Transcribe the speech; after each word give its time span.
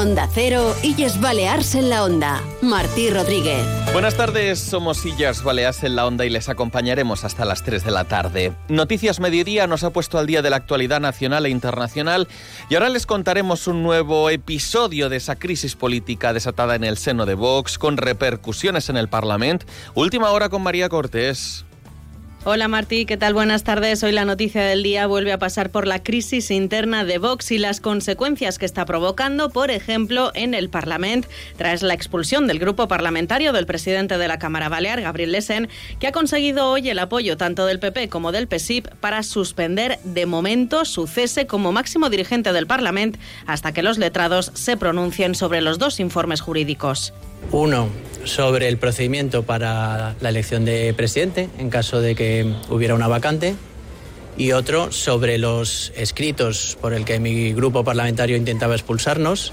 Onda 0.00 0.26
Cero, 0.32 0.74
Illes 0.82 1.20
Balears 1.20 1.74
en 1.74 1.90
la 1.90 2.04
Onda. 2.04 2.42
Martí 2.62 3.10
Rodríguez. 3.10 3.62
Buenas 3.92 4.16
tardes, 4.16 4.58
somos 4.58 5.04
Illes 5.04 5.42
Balears 5.42 5.84
en 5.84 5.94
la 5.94 6.06
Onda 6.06 6.24
y 6.24 6.30
les 6.30 6.48
acompañaremos 6.48 7.22
hasta 7.24 7.44
las 7.44 7.62
3 7.64 7.84
de 7.84 7.90
la 7.90 8.04
tarde. 8.04 8.54
Noticias 8.70 9.20
Mediodía 9.20 9.66
nos 9.66 9.84
ha 9.84 9.90
puesto 9.90 10.18
al 10.18 10.26
día 10.26 10.40
de 10.40 10.48
la 10.48 10.56
actualidad 10.56 11.00
nacional 11.00 11.44
e 11.44 11.50
internacional 11.50 12.28
y 12.70 12.76
ahora 12.76 12.88
les 12.88 13.04
contaremos 13.04 13.66
un 13.66 13.82
nuevo 13.82 14.30
episodio 14.30 15.10
de 15.10 15.18
esa 15.18 15.36
crisis 15.36 15.76
política 15.76 16.32
desatada 16.32 16.76
en 16.76 16.84
el 16.84 16.96
seno 16.96 17.26
de 17.26 17.34
Vox 17.34 17.76
con 17.76 17.98
repercusiones 17.98 18.88
en 18.88 18.96
el 18.96 19.10
Parlamento. 19.10 19.66
Última 19.94 20.30
hora 20.30 20.48
con 20.48 20.62
María 20.62 20.88
Cortés. 20.88 21.66
Hola 22.42 22.68
Martí, 22.68 23.04
¿qué 23.04 23.18
tal? 23.18 23.34
Buenas 23.34 23.64
tardes. 23.64 24.02
Hoy 24.02 24.12
la 24.12 24.24
noticia 24.24 24.62
del 24.62 24.82
día 24.82 25.06
vuelve 25.06 25.30
a 25.30 25.38
pasar 25.38 25.68
por 25.68 25.86
la 25.86 26.02
crisis 26.02 26.50
interna 26.50 27.04
de 27.04 27.18
Vox 27.18 27.50
y 27.50 27.58
las 27.58 27.82
consecuencias 27.82 28.58
que 28.58 28.64
está 28.64 28.86
provocando, 28.86 29.50
por 29.50 29.70
ejemplo, 29.70 30.30
en 30.32 30.54
el 30.54 30.70
Parlamento, 30.70 31.28
tras 31.58 31.82
la 31.82 31.92
expulsión 31.92 32.46
del 32.46 32.58
grupo 32.58 32.88
parlamentario 32.88 33.52
del 33.52 33.66
presidente 33.66 34.16
de 34.16 34.26
la 34.26 34.38
Cámara 34.38 34.70
Balear, 34.70 35.02
Gabriel 35.02 35.32
Lesen, 35.32 35.68
que 35.98 36.06
ha 36.06 36.12
conseguido 36.12 36.70
hoy 36.70 36.88
el 36.88 36.98
apoyo 36.98 37.36
tanto 37.36 37.66
del 37.66 37.78
PP 37.78 38.08
como 38.08 38.32
del 38.32 38.48
PSIP 38.48 38.88
para 38.88 39.22
suspender 39.22 39.98
de 40.04 40.24
momento 40.24 40.86
su 40.86 41.06
cese 41.06 41.46
como 41.46 41.72
máximo 41.72 42.08
dirigente 42.08 42.54
del 42.54 42.66
Parlamento 42.66 43.18
hasta 43.46 43.72
que 43.72 43.82
los 43.82 43.98
letrados 43.98 44.50
se 44.54 44.78
pronuncien 44.78 45.34
sobre 45.34 45.60
los 45.60 45.78
dos 45.78 46.00
informes 46.00 46.40
jurídicos. 46.40 47.12
Uno, 47.52 47.88
sobre 48.24 48.68
el 48.68 48.78
procedimiento 48.78 49.42
para 49.42 50.14
la 50.20 50.28
elección 50.28 50.64
de 50.64 50.92
presidente 50.94 51.48
en 51.58 51.70
caso 51.70 52.00
de 52.00 52.14
que 52.14 52.54
hubiera 52.68 52.94
una 52.94 53.08
vacante 53.08 53.54
y 54.36 54.52
otro 54.52 54.92
sobre 54.92 55.38
los 55.38 55.92
escritos 55.96 56.78
por 56.80 56.92
el 56.94 57.04
que 57.04 57.18
mi 57.18 57.52
grupo 57.52 57.84
parlamentario 57.84 58.36
intentaba 58.36 58.74
expulsarnos 58.74 59.52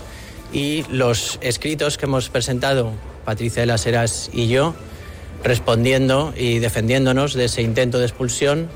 y 0.54 0.86
los 0.90 1.40
escritos 1.42 1.98
que 1.98 2.06
hemos 2.06 2.30
presentado 2.30 2.92
Patricia 3.26 3.62
de 3.62 3.66
las 3.66 3.86
Heras 3.86 4.30
y 4.32 4.48
yo 4.48 4.76
respondiendo 5.44 6.34
y 6.38 6.60
defendiéndonos 6.60 7.34
de 7.34 7.46
ese 7.46 7.62
intento 7.62 8.00
de 8.00 8.06
expulsión 8.06 8.70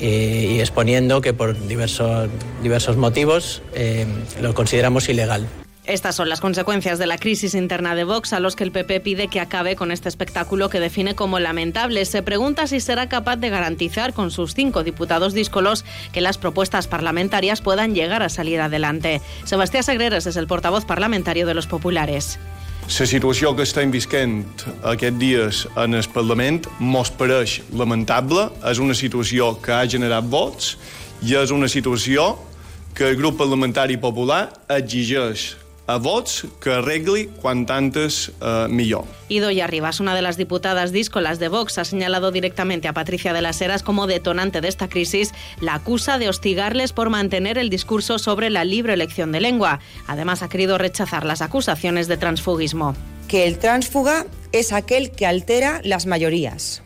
eh, 0.00 0.54
y, 0.56 0.60
exponiendo 0.60 1.20
que 1.20 1.32
por 1.32 1.66
diversos, 1.68 2.28
diversos 2.62 2.96
motivos 2.96 3.62
eh, 3.74 4.06
lo 4.40 4.54
consideramos 4.54 5.08
ilegal. 5.08 5.46
Estas 5.86 6.16
son 6.16 6.30
las 6.30 6.40
consecuencias 6.40 6.98
de 6.98 7.06
la 7.06 7.18
crisis 7.18 7.54
interna 7.54 7.94
de 7.94 8.04
Vox 8.04 8.32
a 8.32 8.40
los 8.40 8.56
que 8.56 8.64
el 8.64 8.72
PP 8.72 9.00
pide 9.00 9.28
que 9.28 9.38
acabe 9.38 9.76
con 9.76 9.92
este 9.92 10.08
espectáculo 10.08 10.70
que 10.70 10.80
define 10.80 11.14
como 11.14 11.38
lamentable. 11.38 12.06
Se 12.06 12.22
pregunta 12.22 12.66
si 12.66 12.80
será 12.80 13.10
capaz 13.10 13.36
de 13.36 13.50
garantizar 13.50 14.14
con 14.14 14.30
sus 14.30 14.54
cinco 14.54 14.82
diputados 14.82 15.34
díscolos 15.34 15.84
que 16.10 16.22
las 16.22 16.38
propuestas 16.38 16.86
parlamentarias 16.88 17.60
puedan 17.60 17.94
llegar 17.94 18.22
a 18.22 18.30
salir 18.30 18.62
adelante. 18.62 19.20
Sebastián 19.44 19.82
Sagreres 19.82 20.24
es 20.24 20.36
el 20.36 20.46
portavoz 20.46 20.86
parlamentario 20.86 21.46
de 21.46 21.52
los 21.52 21.66
populares. 21.66 22.38
La 22.86 23.06
situació 23.06 23.54
que 23.56 23.64
estem 23.64 23.92
visquent 23.92 24.42
aquests 24.84 25.18
dies 25.20 25.62
en 25.80 25.96
el 25.96 26.04
Parlament 26.12 26.64
mos 26.78 27.08
pareix 27.12 27.62
lamentable. 27.72 28.50
És 28.64 28.80
una 28.80 28.96
situació 28.96 29.54
que 29.60 29.72
ha 29.72 29.84
generat 29.88 30.24
vots 30.28 30.78
i 31.24 31.36
és 31.40 31.52
una 31.52 31.68
situació 31.68 32.34
que 32.94 33.08
el 33.08 33.16
grup 33.16 33.40
parlamentari 33.40 33.96
popular 33.96 34.48
exigeix 34.68 35.63
a 35.86 35.98
vots 35.98 36.46
que 36.60 36.72
arregli 36.72 37.26
cuanto 37.26 37.72
antes 37.72 38.32
uh, 38.40 38.68
millor. 38.68 39.04
Idoia 39.28 39.66
Rivas, 39.66 40.00
una 40.00 40.14
de 40.14 40.22
las 40.22 40.36
diputadas 40.36 40.92
díscolas 40.92 41.38
de 41.38 41.48
Vox, 41.48 41.78
ha 41.78 41.84
señalado 41.84 42.30
directamente 42.30 42.88
a 42.88 42.94
Patricia 42.94 43.32
de 43.32 43.42
las 43.42 43.60
Heras 43.60 43.82
como 43.82 44.06
detonante 44.06 44.60
de 44.60 44.68
esta 44.68 44.88
crisis. 44.88 45.32
La 45.60 45.74
acusa 45.74 46.18
de 46.18 46.28
hostigarles 46.28 46.92
por 46.92 47.10
mantener 47.10 47.58
el 47.58 47.70
discurso 47.70 48.18
sobre 48.18 48.50
la 48.50 48.64
libre 48.64 48.94
elección 48.94 49.32
de 49.32 49.40
lengua. 49.40 49.80
Además, 50.06 50.42
ha 50.42 50.48
querido 50.48 50.78
rechazar 50.78 51.26
las 51.26 51.42
acusaciones 51.42 52.08
de 52.08 52.16
transfugismo. 52.16 52.94
Que 53.28 53.46
el 53.46 53.58
transfuga 53.58 54.26
es 54.52 54.72
aquel 54.72 55.10
que 55.10 55.26
altera 55.26 55.80
las 55.84 56.06
mayorías. 56.06 56.82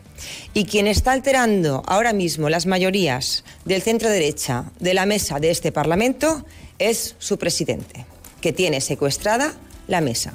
Y 0.53 0.65
quien 0.65 0.87
está 0.87 1.13
alterando 1.13 1.83
ahora 1.85 2.11
mismo 2.11 2.49
las 2.49 2.65
mayorías 2.65 3.45
del 3.63 3.81
centro 3.81 4.09
derecha 4.09 4.65
de 4.79 4.93
la 4.93 5.05
mesa 5.05 5.39
de 5.39 5.51
este 5.51 5.71
Parlamento 5.71 6.45
es 6.77 7.15
su 7.19 7.37
presidente 7.37 8.05
que 8.41 8.53
tiene 8.53 8.81
secuestrada 8.81 9.53
la 9.87 10.01
mesa, 10.01 10.33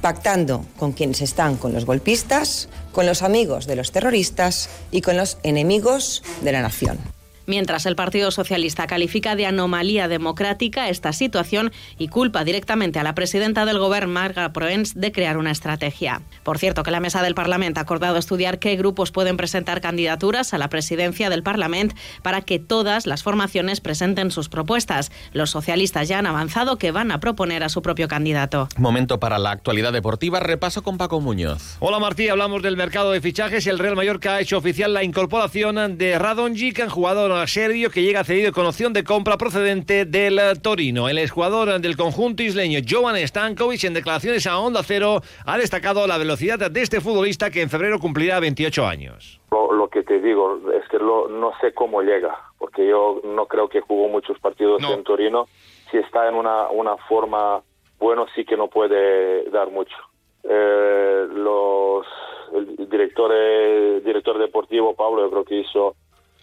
pactando 0.00 0.64
con 0.78 0.92
quienes 0.92 1.20
están 1.20 1.56
con 1.56 1.72
los 1.72 1.84
golpistas, 1.84 2.68
con 2.92 3.06
los 3.06 3.22
amigos 3.22 3.66
de 3.66 3.76
los 3.76 3.92
terroristas 3.92 4.68
y 4.90 5.00
con 5.00 5.16
los 5.16 5.38
enemigos 5.42 6.22
de 6.42 6.52
la 6.52 6.62
nación 6.62 7.15
mientras 7.46 7.86
el 7.86 7.96
Partido 7.96 8.30
Socialista 8.30 8.86
califica 8.86 9.36
de 9.36 9.46
anomalía 9.46 10.08
democrática 10.08 10.88
esta 10.88 11.12
situación 11.12 11.72
y 11.98 12.08
culpa 12.08 12.44
directamente 12.44 12.98
a 12.98 13.02
la 13.02 13.14
presidenta 13.14 13.64
del 13.64 13.78
Gobierno, 13.78 14.12
Marga 14.12 14.52
Proens, 14.52 14.94
de 14.94 15.12
crear 15.12 15.38
una 15.38 15.50
estrategia. 15.50 16.22
Por 16.42 16.58
cierto, 16.58 16.82
que 16.82 16.90
la 16.90 17.00
mesa 17.00 17.22
del 17.22 17.34
Parlamento 17.34 17.80
ha 17.80 17.82
acordado 17.82 18.18
estudiar 18.18 18.58
qué 18.58 18.76
grupos 18.76 19.12
pueden 19.12 19.36
presentar 19.36 19.80
candidaturas 19.80 20.54
a 20.54 20.58
la 20.58 20.68
presidencia 20.68 21.30
del 21.30 21.42
Parlamento 21.42 21.94
para 22.22 22.42
que 22.42 22.58
todas 22.58 23.06
las 23.06 23.22
formaciones 23.22 23.80
presenten 23.80 24.30
sus 24.30 24.48
propuestas. 24.48 25.12
Los 25.32 25.50
socialistas 25.50 26.08
ya 26.08 26.18
han 26.18 26.26
avanzado 26.26 26.78
que 26.78 26.90
van 26.90 27.10
a 27.10 27.20
proponer 27.20 27.62
a 27.62 27.68
su 27.68 27.82
propio 27.82 28.08
candidato. 28.08 28.68
Momento 28.76 29.20
para 29.20 29.38
la 29.38 29.50
actualidad 29.50 29.92
deportiva. 29.92 30.40
Repaso 30.40 30.82
con 30.82 30.98
Paco 30.98 31.20
Muñoz. 31.20 31.76
Hola 31.80 31.98
Martí, 31.98 32.28
hablamos 32.28 32.62
del 32.62 32.76
mercado 32.76 33.12
de 33.12 33.20
fichajes. 33.20 33.66
El 33.66 33.78
Real 33.78 33.96
Mallorca 33.96 34.34
ha 34.34 34.40
hecho 34.40 34.58
oficial 34.58 34.92
la 34.92 35.04
incorporación 35.04 35.98
de 35.98 36.18
Radonjic, 36.18 36.88
jugador 36.88 37.32
Serbio 37.46 37.90
que 37.90 38.02
llega 38.02 38.24
cedido 38.24 38.52
con 38.52 38.66
opción 38.66 38.92
de 38.92 39.04
compra 39.04 39.36
procedente 39.36 40.04
del 40.04 40.40
Torino. 40.62 41.08
El 41.08 41.18
exjugador 41.18 41.80
del 41.80 41.96
conjunto 41.96 42.42
isleño 42.42 42.80
Jovan 42.88 43.16
Stankovic 43.16 43.84
en 43.84 43.94
declaraciones 43.94 44.46
a 44.46 44.58
Onda 44.58 44.82
Cero 44.82 45.20
ha 45.44 45.58
destacado 45.58 46.06
la 46.06 46.18
velocidad 46.18 46.70
de 46.70 46.80
este 46.80 47.00
futbolista 47.00 47.50
que 47.50 47.62
en 47.62 47.68
febrero 47.68 47.98
cumplirá 47.98 48.40
28 48.40 48.86
años. 48.86 49.40
Lo, 49.50 49.88
que 49.88 50.02
te 50.02 50.20
digo 50.20 50.60
es 50.72 50.88
que 50.88 50.98
no 50.98 51.52
sé 51.60 51.72
cómo 51.72 52.02
llega, 52.02 52.34
porque 52.58 52.86
yo 52.86 53.20
no 53.24 53.46
creo 53.46 53.68
que 53.68 53.80
jugó 53.80 54.08
muchos 54.08 54.38
partidos 54.38 54.82
en 54.82 55.04
Torino. 55.04 55.46
Si 55.90 55.98
está 55.98 56.28
en 56.28 56.34
una, 56.34 56.68
una 56.68 56.96
forma 57.08 57.62
bueno, 57.98 58.26
sí 58.34 58.44
que 58.44 58.56
no 58.56 58.68
puede 58.68 59.48
dar 59.50 59.70
mucho. 59.70 59.96
Eh, 60.44 61.26
los, 61.34 62.06
el 62.54 62.88
director, 62.88 63.32
el 63.32 64.04
director 64.04 64.38
deportivo 64.38 64.94
Pablo, 64.94 65.22
yo 65.22 65.30
creo 65.30 65.44
que 65.44 65.60
hizo 65.60 65.96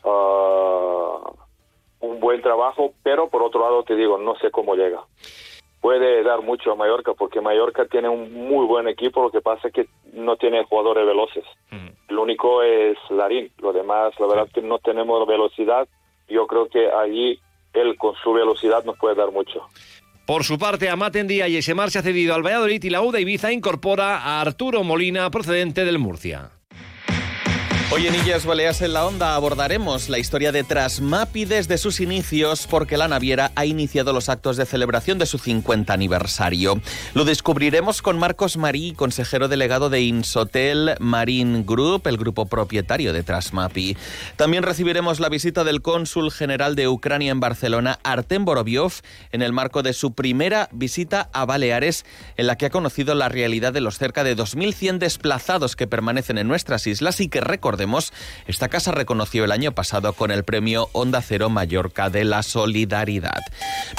uh, 0.04 1.34
un 2.00 2.20
buen 2.20 2.42
trabajo, 2.42 2.94
pero 3.04 3.30
por 3.30 3.42
otro 3.44 3.62
lado 3.62 3.84
te 3.84 3.96
digo, 3.96 4.18
no 4.18 4.36
sé 4.36 4.52
cómo 4.52 4.76
llega. 4.76 5.02
Puede 5.82 6.24
dar 6.24 6.42
mucho 6.42 6.72
a 6.72 6.76
Mallorca 6.76 7.14
porque 7.14 7.42
Mallorca 7.42 7.86
tiene 7.86 8.08
un 8.08 8.34
muy 8.34 8.66
buen 8.66 8.88
equipo, 8.88 9.22
lo 9.22 9.32
que 9.32 9.42
pasa 9.42 9.68
es 9.68 9.74
que 9.74 9.88
no 10.14 10.38
tiene 10.38 10.64
jugadores 10.64 11.06
veloces. 11.06 11.44
Lo 12.10 12.22
único 12.22 12.62
es 12.62 12.98
Larín, 13.10 13.52
lo 13.58 13.74
demás, 13.74 14.14
la 14.20 14.28
verdad 14.28 14.48
que 14.54 14.62
no 14.62 14.80
tenemos 14.80 15.28
velocidad. 15.28 15.88
Yo 16.30 16.48
creo 16.48 16.68
que 16.68 16.90
allí 16.90 17.40
él 17.74 17.98
con 17.98 18.16
su 18.24 18.32
velocidad 18.34 18.84
nos 18.86 18.98
puede 18.98 19.16
dar 19.16 19.32
mucho. 19.32 19.68
Por 20.26 20.46
su 20.46 20.58
parte, 20.58 20.90
Amaten 20.90 21.28
Díaz 21.28 21.50
y 21.50 21.58
ese 21.58 21.76
se 21.90 22.00
ha 22.00 22.02
cedido 22.02 22.34
al 22.34 22.46
Valladolid 22.46 22.82
y 22.82 22.90
la 22.90 23.02
UDA 23.02 23.20
Ibiza 23.20 23.52
incorpora 23.52 24.20
a 24.20 24.40
Arturo 24.40 24.84
Molina 24.84 25.30
procedente 25.30 25.84
del 25.84 26.00
Murcia. 26.00 26.52
Hoy 27.96 28.08
en 28.08 28.16
Illas 28.16 28.48
Baleas 28.48 28.82
en 28.82 28.92
la 28.94 29.06
Onda 29.06 29.36
abordaremos 29.36 30.10
la 30.10 30.18
historia 30.18 30.52
de 30.52 30.64
Trasmapi 30.64 31.46
desde 31.46 31.78
sus 31.78 32.00
inicios 32.00 32.66
porque 32.66 32.98
la 32.98 33.08
naviera 33.08 33.52
ha 33.54 33.68
iniciado 33.68 34.14
los 34.14 34.30
actos 34.30 34.58
de 34.58 34.66
celebración 34.66 35.20
de 35.20 35.28
su 35.28 35.38
50 35.38 35.94
aniversario. 35.94 36.82
Lo 37.14 37.24
descubriremos 37.24 38.02
con 38.02 38.18
Marcos 38.18 38.58
Marí, 38.58 38.94
consejero 38.94 39.48
delegado 39.48 39.92
de 39.92 40.02
Insotel 40.02 40.96
Marine 40.98 41.62
Group, 41.68 42.08
el 42.08 42.18
grupo 42.18 42.48
propietario 42.48 43.14
de 43.14 43.22
Trasmapi. 43.22 43.96
También 44.38 44.64
recibiremos 44.64 45.20
la 45.20 45.30
visita 45.30 45.64
del 45.64 45.84
cónsul 45.84 46.32
general 46.32 46.76
de 46.76 46.88
Ucrania 46.88 47.32
en 47.32 47.42
Barcelona, 47.42 48.00
Artem 48.02 48.44
Boroviov, 48.44 48.94
en 49.32 49.44
el 49.44 49.54
marco 49.54 49.84
de 49.84 49.94
su 49.94 50.14
primera 50.14 50.68
visita 50.72 51.30
a 51.32 51.46
Baleares, 51.46 52.08
en 52.38 52.48
la 52.48 52.56
que 52.56 52.66
ha 52.66 52.72
conocido 52.72 53.14
la 53.14 53.30
realidad 53.30 53.72
de 53.72 53.82
los 53.82 54.00
cerca 54.00 54.24
de 54.24 54.36
2.100 54.36 54.98
desplazados 54.98 55.76
que 55.76 55.86
permanecen 55.86 56.40
en 56.40 56.48
nuestras 56.48 56.88
islas 56.88 57.20
y 57.20 57.28
que 57.28 57.40
recordemos 57.40 57.83
esta 58.48 58.70
casa 58.70 58.92
reconoció 58.92 59.44
el 59.46 59.52
año 59.52 59.74
pasado 59.74 60.14
con 60.14 60.32
el 60.32 60.44
premio 60.44 60.90
Onda 60.94 61.22
Cero 61.22 61.50
Mallorca 61.50 62.10
de 62.10 62.24
la 62.24 62.44
Solidaridad. 62.44 63.42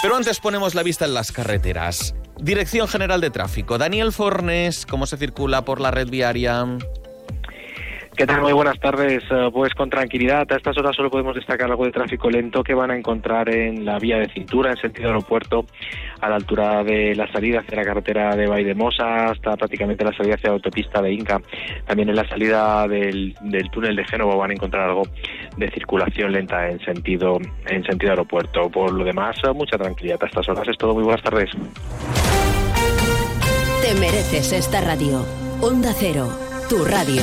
Pero 0.02 0.16
antes 0.16 0.40
ponemos 0.40 0.74
la 0.74 0.82
vista 0.82 1.04
en 1.04 1.14
las 1.14 1.32
carreteras. 1.32 2.14
Dirección 2.38 2.88
General 2.88 3.20
de 3.20 3.30
Tráfico. 3.30 3.78
Daniel 3.78 4.12
Fornes, 4.12 4.86
¿cómo 4.86 5.06
se 5.06 5.16
circula 5.16 5.64
por 5.64 5.80
la 5.80 5.90
red 5.90 6.08
viaria? 6.08 6.66
¿Qué 8.16 8.26
tal? 8.26 8.42
Muy 8.42 8.52
buenas 8.52 8.78
tardes. 8.78 9.24
Eh, 9.28 9.50
pues 9.52 9.74
con 9.74 9.90
tranquilidad, 9.90 10.46
a 10.50 10.56
estas 10.56 10.78
horas 10.78 10.94
solo 10.94 11.10
podemos 11.10 11.34
destacar 11.34 11.68
algo 11.68 11.84
de 11.84 11.90
tráfico 11.90 12.30
lento 12.30 12.62
que 12.62 12.72
van 12.72 12.92
a 12.92 12.96
encontrar 12.96 13.48
en 13.48 13.84
la 13.84 13.98
vía 13.98 14.18
de 14.18 14.28
cintura 14.28 14.70
en 14.70 14.76
sentido 14.76 15.08
aeropuerto 15.08 15.66
a 16.20 16.28
la 16.28 16.36
altura 16.36 16.84
de 16.84 17.16
la 17.16 17.30
salida 17.32 17.58
hacia 17.58 17.76
la 17.76 17.84
carretera 17.84 18.36
de 18.36 18.46
Vaidemosa 18.46 19.30
hasta 19.30 19.56
prácticamente 19.56 20.04
la 20.04 20.16
salida 20.16 20.36
hacia 20.36 20.50
la 20.50 20.54
autopista 20.54 21.02
de 21.02 21.12
Inca. 21.12 21.40
También 21.86 22.08
en 22.08 22.14
la 22.14 22.28
salida 22.28 22.86
del, 22.86 23.34
túnel 23.72 23.96
de 23.96 24.04
Génova 24.04 24.36
van 24.36 24.50
a 24.50 24.54
encontrar 24.54 24.88
algo 24.90 25.02
de 25.56 25.70
circulación 25.70 26.30
lenta 26.30 26.70
en 26.70 26.78
sentido, 26.84 27.38
en 27.66 27.84
sentido 27.84 28.12
aeropuerto. 28.12 28.70
Por 28.70 28.92
lo 28.92 29.04
demás, 29.04 29.36
eh, 29.44 29.52
mucha 29.52 29.76
tranquilidad 29.76 30.22
a 30.22 30.26
estas 30.26 30.48
horas. 30.48 30.68
Es 30.68 30.78
todo. 30.78 30.94
Muy 30.94 31.02
buenas 31.02 31.22
tardes. 31.22 31.50
Te 33.82 33.94
mereces 33.98 34.52
esta 34.52 34.80
radio. 34.80 35.26
Onda 35.60 35.92
Cero, 35.92 36.28
tu 36.68 36.84
radio. 36.84 37.22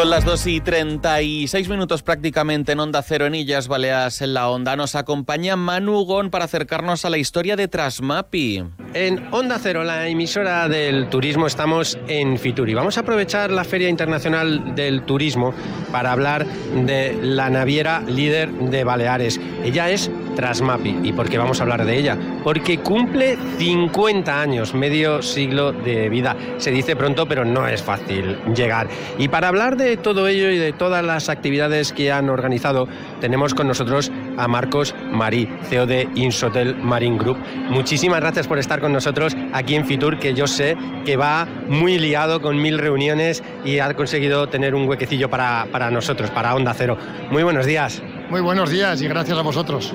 Son 0.00 0.08
las 0.08 0.24
2 0.24 0.46
y 0.46 0.60
36 0.62 1.68
minutos 1.68 2.02
prácticamente 2.02 2.72
en 2.72 2.80
Onda 2.80 3.02
Cero 3.02 3.26
en 3.26 3.34
Illas 3.34 3.68
Baleas 3.68 4.22
en 4.22 4.32
la 4.32 4.48
Onda. 4.48 4.74
Nos 4.74 4.94
acompaña 4.94 5.56
Manu 5.56 6.06
Gon 6.06 6.30
para 6.30 6.46
acercarnos 6.46 7.04
a 7.04 7.10
la 7.10 7.18
historia 7.18 7.54
de 7.54 7.68
Trasmapi. 7.68 8.64
En 8.94 9.28
Onda 9.30 9.58
Cero, 9.60 9.84
la 9.84 10.08
emisora 10.08 10.70
del 10.70 11.10
turismo, 11.10 11.46
estamos 11.46 11.98
en 12.08 12.38
Fitur 12.38 12.70
y 12.70 12.74
vamos 12.74 12.96
a 12.96 13.02
aprovechar 13.02 13.50
la 13.50 13.62
Feria 13.62 13.90
Internacional 13.90 14.74
del 14.74 15.02
Turismo 15.02 15.52
para 15.92 16.12
hablar 16.12 16.46
de 16.46 17.18
la 17.22 17.50
naviera 17.50 18.00
líder 18.00 18.50
de 18.50 18.84
Baleares. 18.84 19.38
Ella 19.62 19.90
es 19.90 20.10
Trasmapi. 20.34 21.00
¿Y 21.02 21.12
por 21.12 21.28
qué 21.28 21.36
vamos 21.36 21.60
a 21.60 21.64
hablar 21.64 21.84
de 21.84 21.98
ella? 21.98 22.16
Porque 22.42 22.78
cumple 22.78 23.36
50 23.58 24.40
años, 24.40 24.72
medio 24.74 25.20
siglo 25.22 25.72
de 25.72 26.08
vida. 26.08 26.34
Se 26.56 26.70
dice 26.70 26.96
pronto, 26.96 27.26
pero 27.26 27.44
no 27.44 27.68
es 27.68 27.82
fácil 27.82 28.38
llegar. 28.54 28.88
Y 29.18 29.28
para 29.28 29.48
hablar 29.48 29.76
de 29.76 29.89
todo 29.96 30.28
ello 30.28 30.50
y 30.50 30.58
de 30.58 30.72
todas 30.72 31.04
las 31.04 31.28
actividades 31.28 31.92
que 31.92 32.12
han 32.12 32.28
organizado, 32.28 32.88
tenemos 33.20 33.54
con 33.54 33.68
nosotros 33.68 34.10
a 34.36 34.48
Marcos 34.48 34.94
Marí, 35.10 35.48
CEO 35.68 35.86
de 35.86 36.08
Insotel 36.14 36.76
Marine 36.76 37.18
Group. 37.18 37.38
Muchísimas 37.68 38.20
gracias 38.20 38.46
por 38.46 38.58
estar 38.58 38.80
con 38.80 38.92
nosotros 38.92 39.36
aquí 39.52 39.74
en 39.74 39.86
Fitur, 39.86 40.18
que 40.18 40.34
yo 40.34 40.46
sé 40.46 40.76
que 41.04 41.16
va 41.16 41.46
muy 41.68 41.98
liado 41.98 42.40
con 42.40 42.60
mil 42.60 42.78
reuniones 42.78 43.42
y 43.64 43.78
ha 43.78 43.92
conseguido 43.94 44.48
tener 44.48 44.74
un 44.74 44.88
huequecillo 44.88 45.28
para, 45.28 45.66
para 45.70 45.90
nosotros, 45.90 46.30
para 46.30 46.54
Onda 46.54 46.74
Cero. 46.74 46.96
Muy 47.30 47.42
buenos 47.42 47.66
días. 47.66 48.02
Muy 48.30 48.40
buenos 48.40 48.70
días 48.70 49.02
y 49.02 49.08
gracias 49.08 49.38
a 49.38 49.42
vosotros. 49.42 49.94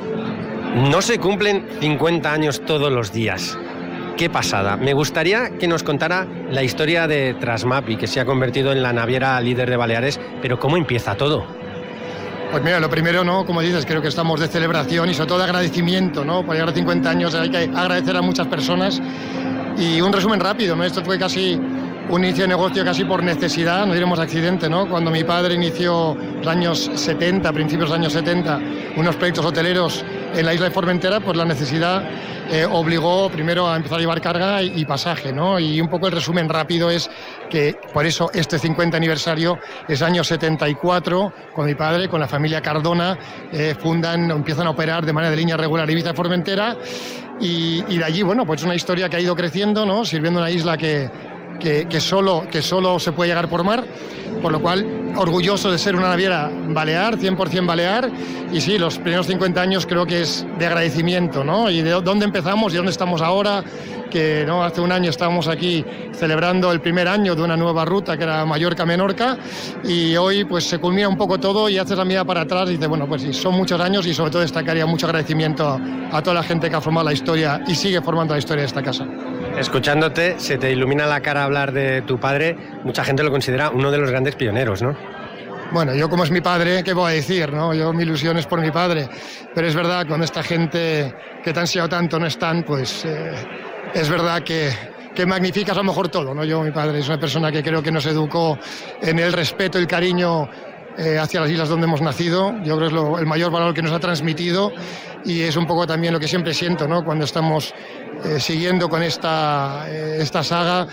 No 0.75 1.01
se 1.01 1.19
cumplen 1.19 1.65
50 1.79 2.31
años 2.31 2.61
todos 2.65 2.91
los 2.91 3.13
días. 3.13 3.57
Qué 4.17 4.29
pasada. 4.29 4.77
Me 4.77 4.93
gustaría 4.93 5.57
que 5.57 5.67
nos 5.67 5.83
contara 5.83 6.25
la 6.49 6.63
historia 6.63 7.05
de 7.05 7.33
Trasmapi, 7.33 7.97
que 7.97 8.07
se 8.07 8.21
ha 8.21 8.25
convertido 8.25 8.71
en 8.71 8.81
la 8.81 8.93
naviera 8.93 9.39
líder 9.41 9.69
de 9.69 9.75
Baleares, 9.75 10.21
pero 10.41 10.57
¿cómo 10.57 10.77
empieza 10.77 11.15
todo? 11.15 11.45
Pues 12.49 12.63
mira, 12.63 12.79
lo 12.79 12.89
primero, 12.89 13.25
¿no? 13.25 13.45
Como 13.45 13.59
dices, 13.59 13.85
creo 13.85 14.01
que 14.01 14.07
estamos 14.07 14.39
de 14.39 14.47
celebración 14.47 15.09
y 15.09 15.13
sobre 15.13 15.27
todo 15.27 15.37
de 15.39 15.43
agradecimiento, 15.43 16.23
¿no? 16.23 16.45
Por 16.45 16.55
llegar 16.55 16.69
a 16.69 16.73
50 16.73 17.09
años 17.09 17.35
hay 17.35 17.49
que 17.49 17.69
agradecer 17.75 18.15
a 18.15 18.21
muchas 18.21 18.47
personas. 18.47 19.01
Y 19.77 19.99
un 19.99 20.13
resumen 20.13 20.39
rápido. 20.39 20.81
Esto 20.81 21.03
fue 21.03 21.19
casi 21.19 21.59
un 22.09 22.23
inicio 22.23 22.43
de 22.43 22.49
negocio 22.49 22.85
casi 22.85 23.03
por 23.03 23.23
necesidad, 23.23 23.85
no 23.85 23.93
diremos 23.93 24.19
accidente, 24.19 24.69
¿no? 24.69 24.87
Cuando 24.87 25.09
mi 25.09 25.23
padre 25.23 25.55
inició 25.55 26.15
los 26.37 26.47
años 26.47 26.91
70, 26.93 27.51
principios 27.51 27.89
de 27.89 27.95
los 27.95 27.99
años 27.99 28.13
70, 28.13 28.59
unos 28.97 29.15
proyectos 29.15 29.45
hoteleros 29.45 30.05
en 30.35 30.45
la 30.45 30.53
isla 30.53 30.67
de 30.67 30.71
Formentera, 30.71 31.19
pues 31.19 31.35
la 31.35 31.45
necesidad 31.45 32.07
eh, 32.51 32.65
obligó 32.69 33.27
primero 33.29 33.67
a 33.67 33.75
empezar 33.75 33.97
a 33.97 34.01
llevar 34.01 34.21
carga 34.21 34.61
y, 34.61 34.85
pasaje, 34.85 35.33
¿no? 35.33 35.59
Y 35.59 35.81
un 35.81 35.87
poco 35.87 36.05
el 36.05 36.13
resumen 36.13 36.47
rápido 36.47 36.91
es 36.91 37.09
que 37.49 37.75
por 37.91 38.05
eso 38.05 38.29
este 38.33 38.59
50 38.59 38.95
aniversario 38.95 39.57
es 39.87 40.03
año 40.03 40.23
74, 40.23 41.33
con 41.53 41.65
mi 41.65 41.73
padre, 41.73 42.07
con 42.07 42.19
la 42.19 42.27
familia 42.27 42.61
Cardona, 42.61 43.17
eh, 43.51 43.75
fundan, 43.79 44.29
empiezan 44.29 44.67
a 44.67 44.69
operar 44.69 45.05
de 45.05 45.13
manera 45.13 45.31
de 45.31 45.37
línea 45.37 45.57
regular 45.57 45.89
Ibiza 45.89 46.13
Formentera 46.13 46.77
y, 47.39 47.83
y, 47.87 47.97
de 47.97 48.03
allí, 48.03 48.21
bueno, 48.21 48.45
pues 48.45 48.61
una 48.63 48.75
historia 48.75 49.09
que 49.09 49.15
ha 49.15 49.19
ido 49.19 49.35
creciendo, 49.35 49.85
¿no? 49.85 50.05
Sirviendo 50.05 50.39
una 50.39 50.51
isla 50.51 50.77
que 50.77 51.09
que, 51.59 51.99
solo, 51.99 52.45
que 52.49 52.61
solo 52.61 52.99
se 52.99 53.11
puede 53.11 53.29
llegar 53.29 53.49
por 53.49 53.63
mar, 53.63 53.83
por 54.41 54.51
lo 54.51 54.61
cual 54.61 55.13
orgulloso 55.15 55.71
de 55.71 55.77
ser 55.77 55.95
una 55.95 56.09
naviera 56.09 56.51
balear, 56.69 57.17
100% 57.17 57.65
balear, 57.65 58.11
y 58.51 58.61
sí, 58.61 58.77
los 58.77 58.97
primeros 58.97 59.27
50 59.27 59.61
años 59.61 59.85
creo 59.85 60.05
que 60.05 60.21
es 60.21 60.45
de 60.59 60.65
agradecimiento, 60.65 61.43
¿no? 61.43 61.69
Y 61.69 61.81
de 61.81 61.91
dónde 62.01 62.25
empezamos 62.25 62.73
y 62.73 62.77
dónde 62.77 62.91
estamos 62.91 63.21
ahora, 63.21 63.63
que 64.09 64.43
¿no? 64.45 64.63
hace 64.63 64.81
un 64.81 64.91
año 64.91 65.09
estábamos 65.09 65.47
aquí 65.47 65.83
celebrando 66.13 66.71
el 66.71 66.79
primer 66.79 67.07
año 67.07 67.35
de 67.35 67.41
una 67.41 67.57
nueva 67.57 67.85
ruta 67.85 68.15
que 68.15 68.23
era 68.23 68.45
Mallorca-Menorca, 68.45 69.37
y 69.83 70.15
hoy 70.15 70.45
pues 70.45 70.65
se 70.65 70.79
culmina 70.79 71.07
un 71.07 71.17
poco 71.17 71.39
todo 71.39 71.69
y 71.69 71.77
haces 71.77 71.97
la 71.97 72.05
mirada 72.05 72.25
para 72.25 72.41
atrás 72.41 72.69
y 72.69 72.73
dices, 72.73 72.87
bueno, 72.87 73.07
pues 73.07 73.21
sí, 73.21 73.33
son 73.33 73.55
muchos 73.55 73.79
años 73.81 74.05
y 74.05 74.13
sobre 74.13 74.31
todo 74.31 74.41
destacaría 74.41 74.85
mucho 74.85 75.05
agradecimiento 75.05 75.79
a 76.11 76.21
toda 76.21 76.35
la 76.35 76.43
gente 76.43 76.69
que 76.69 76.75
ha 76.75 76.81
formado 76.81 77.05
la 77.05 77.13
historia 77.13 77.61
y 77.67 77.75
sigue 77.75 78.01
formando 78.01 78.33
la 78.33 78.39
historia 78.39 78.61
de 78.61 78.67
esta 78.67 78.83
casa. 78.83 79.07
Escuchándote, 79.57 80.37
se 80.37 80.57
te 80.57 80.71
ilumina 80.71 81.05
la 81.05 81.21
cara 81.21 81.43
hablar 81.43 81.71
de 81.71 82.01
tu 82.01 82.19
padre. 82.19 82.57
Mucha 82.83 83.05
gente 83.05 83.23
lo 83.23 83.31
considera 83.31 83.69
uno 83.69 83.89
de 83.89 83.97
los 83.97 84.11
grandes 84.11 84.35
pioneros, 84.35 84.81
¿no? 84.81 84.95
Bueno, 85.71 85.95
yo 85.95 86.09
como 86.09 86.23
es 86.23 86.31
mi 86.31 86.41
padre, 86.41 86.83
¿qué 86.83 86.93
voy 86.93 87.11
a 87.11 87.15
decir? 87.15 87.51
No? 87.51 87.73
Yo 87.73 87.91
mi 87.93 88.03
ilusión 88.03 88.37
es 88.37 88.45
por 88.45 88.61
mi 88.61 88.71
padre. 88.71 89.07
Pero 89.53 89.67
es 89.67 89.75
verdad, 89.75 90.05
cuando 90.07 90.25
esta 90.25 90.43
gente 90.43 91.13
que 91.43 91.53
te 91.53 91.59
han 91.59 91.63
enseñado 91.63 91.89
tanto 91.89 92.19
no 92.19 92.27
están, 92.27 92.63
pues 92.63 93.05
eh, 93.05 93.33
es 93.93 94.09
verdad 94.09 94.43
que, 94.43 94.71
que 95.15 95.25
magnificas 95.25 95.75
a 95.75 95.79
lo 95.79 95.85
mejor 95.85 96.09
todo. 96.09 96.33
¿no? 96.33 96.43
Yo, 96.43 96.61
mi 96.61 96.71
padre, 96.71 96.99
es 96.99 97.07
una 97.07 97.19
persona 97.19 97.51
que 97.51 97.63
creo 97.63 97.81
que 97.81 97.91
nos 97.91 98.05
educó 98.05 98.59
en 99.01 99.19
el 99.19 99.33
respeto 99.33 99.79
y 99.79 99.81
el 99.81 99.87
cariño 99.87 100.49
eh, 100.97 101.17
hacia 101.17 101.41
las 101.41 101.49
islas 101.49 101.67
donde 101.67 101.87
hemos 101.87 102.01
nacido. 102.01 102.53
Yo 102.63 102.77
creo 102.77 102.89
que 102.89 102.95
es 102.95 103.19
el 103.21 103.25
mayor 103.25 103.51
valor 103.51 103.73
que 103.73 103.81
nos 103.81 103.91
ha 103.91 103.99
transmitido 103.99 104.71
y 105.25 105.41
es 105.41 105.57
un 105.57 105.65
poco 105.65 105.85
también 105.85 106.13
lo 106.13 106.19
que 106.19 106.27
siempre 106.27 106.53
siento 106.53 106.87
¿no? 106.87 107.03
cuando 107.03 107.25
estamos 107.25 107.73
eh, 108.23 108.39
siguiendo 108.39 108.89
con 108.89 109.03
esta, 109.03 109.85
eh, 109.87 110.17
esta 110.19 110.43
saga, 110.43 110.87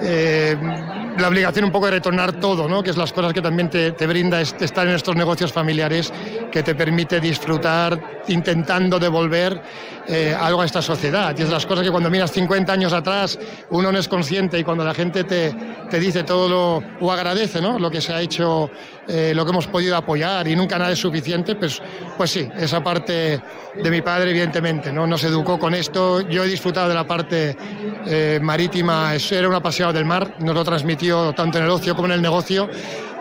eh, 0.00 0.56
la 1.18 1.28
obligación 1.28 1.66
un 1.66 1.70
poco 1.70 1.86
de 1.86 1.92
retornar 1.92 2.32
todo, 2.40 2.68
¿no? 2.68 2.82
que 2.82 2.90
es 2.90 2.96
las 2.96 3.12
cosas 3.12 3.32
que 3.32 3.42
también 3.42 3.68
te, 3.68 3.92
te 3.92 4.06
brinda 4.06 4.40
estar 4.40 4.88
en 4.88 4.94
estos 4.94 5.14
negocios 5.14 5.52
familiares, 5.52 6.12
que 6.50 6.62
te 6.62 6.74
permite 6.74 7.20
disfrutar 7.20 8.22
intentando 8.28 8.98
devolver 8.98 9.60
algo 10.40 10.62
a 10.62 10.64
esta 10.64 10.82
sociedad. 10.82 11.34
Y 11.38 11.42
es 11.42 11.50
las 11.50 11.64
cosas 11.64 11.84
que 11.84 11.90
cuando 11.90 12.10
miras 12.10 12.32
50 12.32 12.72
años 12.72 12.92
atrás 12.92 13.38
uno 13.70 13.92
no 13.92 13.98
es 13.98 14.08
consciente 14.08 14.58
y 14.58 14.64
cuando 14.64 14.84
la 14.84 14.94
gente 14.94 15.22
te, 15.22 15.54
te 15.88 16.00
dice 16.00 16.24
todo 16.24 16.48
lo, 16.48 16.82
o 17.00 17.12
agradece 17.12 17.60
¿no? 17.60 17.78
lo 17.78 17.90
que 17.90 18.00
se 18.00 18.12
ha 18.12 18.20
hecho, 18.20 18.70
lo 19.06 19.44
que 19.44 19.50
hemos 19.50 19.66
podido 19.68 19.96
apoyar 19.96 20.48
y 20.48 20.56
nunca 20.56 20.78
nada 20.78 20.92
es 20.92 20.98
suficiente, 20.98 21.54
pues, 21.54 21.80
pues 22.16 22.30
sí, 22.30 22.48
esa 22.56 22.82
parte 22.82 23.40
de 23.74 23.90
mi 23.90 24.02
padre 24.02 24.30
evidentemente, 24.30 24.92
¿no? 24.92 25.06
nos 25.06 25.22
educó 25.24 25.58
con 25.58 25.74
esto, 25.74 26.20
yo 26.28 26.44
he 26.44 26.48
disfrutado 26.62 26.88
de 26.90 26.94
la 26.94 27.04
parte 27.04 27.56
eh, 28.06 28.38
marítima, 28.40 29.16
era 29.16 29.48
un 29.48 29.54
apasionado 29.54 29.92
del 29.92 30.04
mar, 30.04 30.36
nos 30.38 30.54
lo 30.54 30.62
transmitió 30.62 31.32
tanto 31.32 31.58
en 31.58 31.64
el 31.64 31.70
ocio 31.70 31.96
como 31.96 32.06
en 32.06 32.12
el 32.12 32.22
negocio 32.22 32.70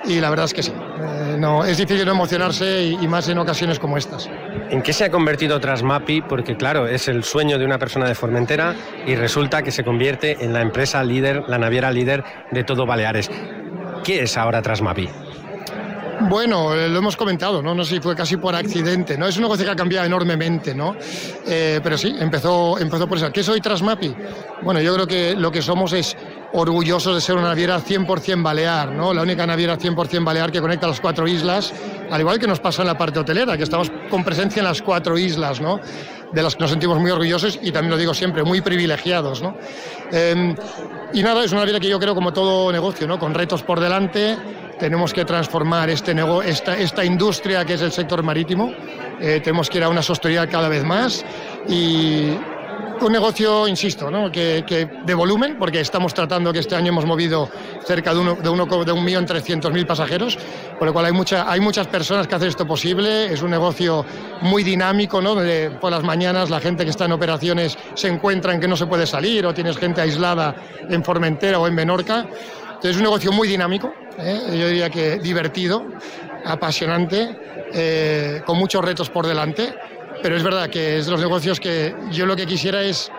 y 0.05 0.19
la 0.19 0.29
verdad 0.29 0.45
es 0.45 0.53
que 0.53 0.61
sí. 0.61 0.71
Eh, 0.71 1.37
no, 1.39 1.65
es 1.65 1.79
difícil 1.79 2.05
no 2.05 2.11
emocionarse 2.11 2.83
y, 2.83 3.07
más 3.07 3.27
en 3.29 3.39
ocasiones 3.39 3.79
como 3.79 3.97
estas. 3.97 4.29
¿En 4.69 4.83
qué 4.83 4.93
se 4.93 5.05
ha 5.05 5.09
convertido 5.09 5.59
Trasmapi? 5.59 6.21
Porque 6.21 6.55
claro, 6.55 6.85
es 6.85 7.07
el 7.07 7.23
sueño 7.23 7.57
de 7.57 7.65
una 7.65 7.79
persona 7.79 8.07
de 8.07 8.13
Formentera 8.13 8.75
y 9.07 9.15
resulta 9.15 9.63
que 9.63 9.71
se 9.71 9.83
convierte 9.83 10.37
en 10.45 10.53
la 10.53 10.61
empresa 10.61 11.03
líder, 11.03 11.45
la 11.47 11.57
naviera 11.57 11.89
líder 11.89 12.23
de 12.51 12.63
todo 12.63 12.85
Baleares. 12.85 13.31
¿Qué 14.03 14.21
es 14.21 14.37
ahora 14.37 14.61
Trasmapi? 14.61 15.09
Bueno, 16.29 16.73
eh, 16.73 16.87
lo 16.87 16.99
hemos 16.99 17.17
comentado, 17.17 17.61
¿no? 17.61 17.73
No 17.73 17.83
sé 17.83 17.95
si 17.95 18.01
fue 18.01 18.15
casi 18.15 18.37
por 18.37 18.55
accidente, 18.55 19.17
¿no? 19.17 19.27
Es 19.27 19.35
un 19.37 19.43
negocio 19.43 19.65
que 19.65 19.71
ha 19.71 19.75
cambiado 19.75 20.05
enormemente, 20.05 20.73
¿no? 20.73 20.95
Eh, 21.47 21.79
pero 21.83 21.97
sí, 21.97 22.15
empezó, 22.19 22.77
empezó 22.77 23.07
por 23.07 23.17
eso. 23.17 23.31
¿Qué 23.31 23.43
soy 23.43 23.59
Trasmapi? 23.59 24.13
Bueno, 24.61 24.79
yo 24.81 24.93
creo 24.93 25.07
que 25.07 25.35
lo 25.35 25.51
que 25.51 25.61
somos 25.61 25.93
es 25.93 26.15
orgullosos 26.53 27.15
de 27.15 27.21
ser 27.21 27.35
una 27.35 27.49
naviera 27.49 27.79
100% 27.79 28.43
balear, 28.43 28.91
¿no? 28.91 29.13
La 29.13 29.21
única 29.21 29.45
naviera 29.47 29.77
100% 29.77 30.23
balear 30.23 30.51
que 30.51 30.61
conecta 30.61 30.87
las 30.87 31.01
cuatro 31.01 31.27
islas, 31.27 31.73
al 32.09 32.19
igual 32.21 32.39
que 32.39 32.47
nos 32.47 32.59
pasa 32.59 32.81
en 32.81 32.87
la 32.87 32.97
parte 32.97 33.19
hotelera, 33.19 33.57
que 33.57 33.63
estamos 33.63 33.91
con 34.09 34.23
presencia 34.23 34.59
en 34.59 34.65
las 34.65 34.81
cuatro 34.81 35.17
islas, 35.17 35.61
¿no? 35.61 35.79
De 36.31 36.41
las 36.43 36.55
que 36.55 36.61
nos 36.61 36.71
sentimos 36.71 36.99
muy 36.99 37.11
orgullosos 37.11 37.59
y 37.61 37.71
también 37.71 37.91
lo 37.91 37.97
digo 37.97 38.13
siempre, 38.13 38.43
muy 38.43 38.61
privilegiados, 38.61 39.41
¿no? 39.41 39.57
Em, 40.11 40.55
y 41.13 41.23
nada, 41.23 41.43
es 41.43 41.51
una 41.51 41.61
naviera 41.61 41.79
que 41.79 41.89
yo 41.89 41.99
creo 41.99 42.15
como 42.15 42.31
todo 42.31 42.71
negocio, 42.71 43.07
¿no? 43.07 43.19
Con 43.19 43.33
retos 43.33 43.63
por 43.63 43.79
delante, 43.79 44.37
tenemos 44.81 45.13
que 45.13 45.25
transformar 45.25 45.91
este 45.91 46.15
esta, 46.43 46.75
esta 46.75 47.05
industria 47.05 47.63
que 47.63 47.75
es 47.75 47.81
el 47.83 47.91
sector 47.91 48.23
marítimo, 48.23 48.73
eh, 49.19 49.39
tenemos 49.43 49.69
que 49.69 49.77
ir 49.77 49.83
a 49.83 49.89
una 49.89 50.01
sostenibilidad 50.01 50.49
cada 50.49 50.69
vez 50.69 50.83
más 50.83 51.23
y 51.69 52.31
un 52.99 53.11
negocio, 53.11 53.67
insisto, 53.67 54.09
¿no? 54.09 54.31
que, 54.31 54.63
de 55.05 55.13
volumen, 55.13 55.57
porque 55.59 55.81
estamos 55.81 56.15
tratando 56.15 56.51
que 56.51 56.59
este 56.59 56.75
año 56.75 56.89
hemos 56.89 57.05
movido 57.05 57.47
cerca 57.85 58.11
de, 58.11 58.19
uno, 58.21 58.35
de, 58.35 58.49
uno, 58.49 58.65
de 58.65 59.85
pasajeros, 59.85 60.37
por 60.79 60.87
lo 60.87 60.93
cual 60.93 61.05
hay, 61.05 61.11
mucha, 61.11 61.49
hay 61.51 61.59
muchas 61.59 61.85
personas 61.85 62.27
que 62.27 62.35
hacen 62.35 62.47
esto 62.47 62.65
posible. 62.65 63.31
Es 63.31 63.43
un 63.43 63.51
negocio 63.51 64.03
muy 64.41 64.63
dinámico, 64.63 65.21
¿no? 65.21 65.35
por 65.79 65.91
las 65.91 66.03
mañanas 66.03 66.49
la 66.49 66.59
gente 66.59 66.83
que 66.83 66.89
está 66.89 67.05
en 67.05 67.11
operaciones 67.11 67.77
se 67.93 68.07
encuentra 68.07 68.53
en 68.53 68.59
que 68.59 68.67
no 68.67 68.75
se 68.75 68.87
puede 68.87 69.05
salir 69.05 69.45
o 69.45 69.53
tienes 69.53 69.77
gente 69.77 70.01
aislada 70.01 70.55
en 70.89 71.03
Formentera 71.03 71.59
o 71.59 71.67
en 71.67 71.75
Menorca. 71.75 72.25
Entonces 72.81 72.91
es 72.91 72.97
un 72.97 73.03
negocio 73.03 73.31
muy 73.31 73.47
dinámico, 73.47 73.93
¿eh? 74.17 74.57
yo 74.57 74.67
diría 74.67 74.89
que 74.89 75.17
divertido, 75.19 75.85
apasionante, 76.45 77.37
eh, 77.73 78.41
con 78.45 78.57
muchos 78.57 78.83
retos 78.83 79.09
por 79.09 79.25
delante, 79.27 79.73
pero 80.21 80.35
es 80.35 80.43
verdad 80.43 80.69
que 80.69 80.99
es 80.99 81.07
los 81.07 81.19
negocios 81.19 81.59
que 81.59 81.95
yo 82.11 82.25
lo 82.25 82.35
que 82.35 82.45
quisiera 82.45 82.81
es 82.83 83.11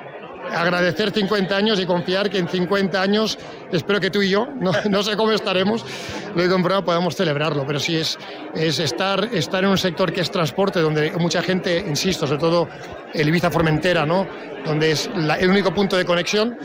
agradecer 0.51 1.11
50 1.13 1.57
años 1.57 1.81
y 1.81 1.87
confiar 1.87 2.31
que 2.31 2.39
en 2.39 2.49
50 2.49 3.01
años, 3.01 3.39
espero 3.73 4.01
que 4.01 4.11
tú 4.11 4.23
y 4.23 4.31
yo, 4.31 4.47
no, 4.91 5.03
sé 5.03 5.17
cómo 5.17 5.33
estaremos, 5.33 5.85
lo 6.35 6.43
he 6.43 6.49
comprado, 6.49 6.85
podamos 6.85 7.17
celebrarlo, 7.17 7.65
pero 7.67 7.81
sí 7.81 7.97
es, 7.97 8.19
es 8.55 8.79
estar, 8.79 9.29
estar 9.33 9.65
en 9.65 9.71
un 9.71 9.79
sector 9.79 10.13
que 10.13 10.21
es 10.21 10.31
transporte, 10.31 10.81
donde 10.81 11.11
mucha 11.13 11.43
gente, 11.43 11.79
insisto, 11.79 12.27
sobre 12.27 12.41
todo 12.41 12.69
el 13.13 13.29
Ibiza 13.29 13.51
Formentera, 13.51 14.07
¿no? 14.07 14.27
donde 14.65 14.93
es 14.93 15.11
el 15.41 15.51
único 15.51 15.73
punto 15.75 15.97
de 15.97 16.05
conexión, 16.05 16.57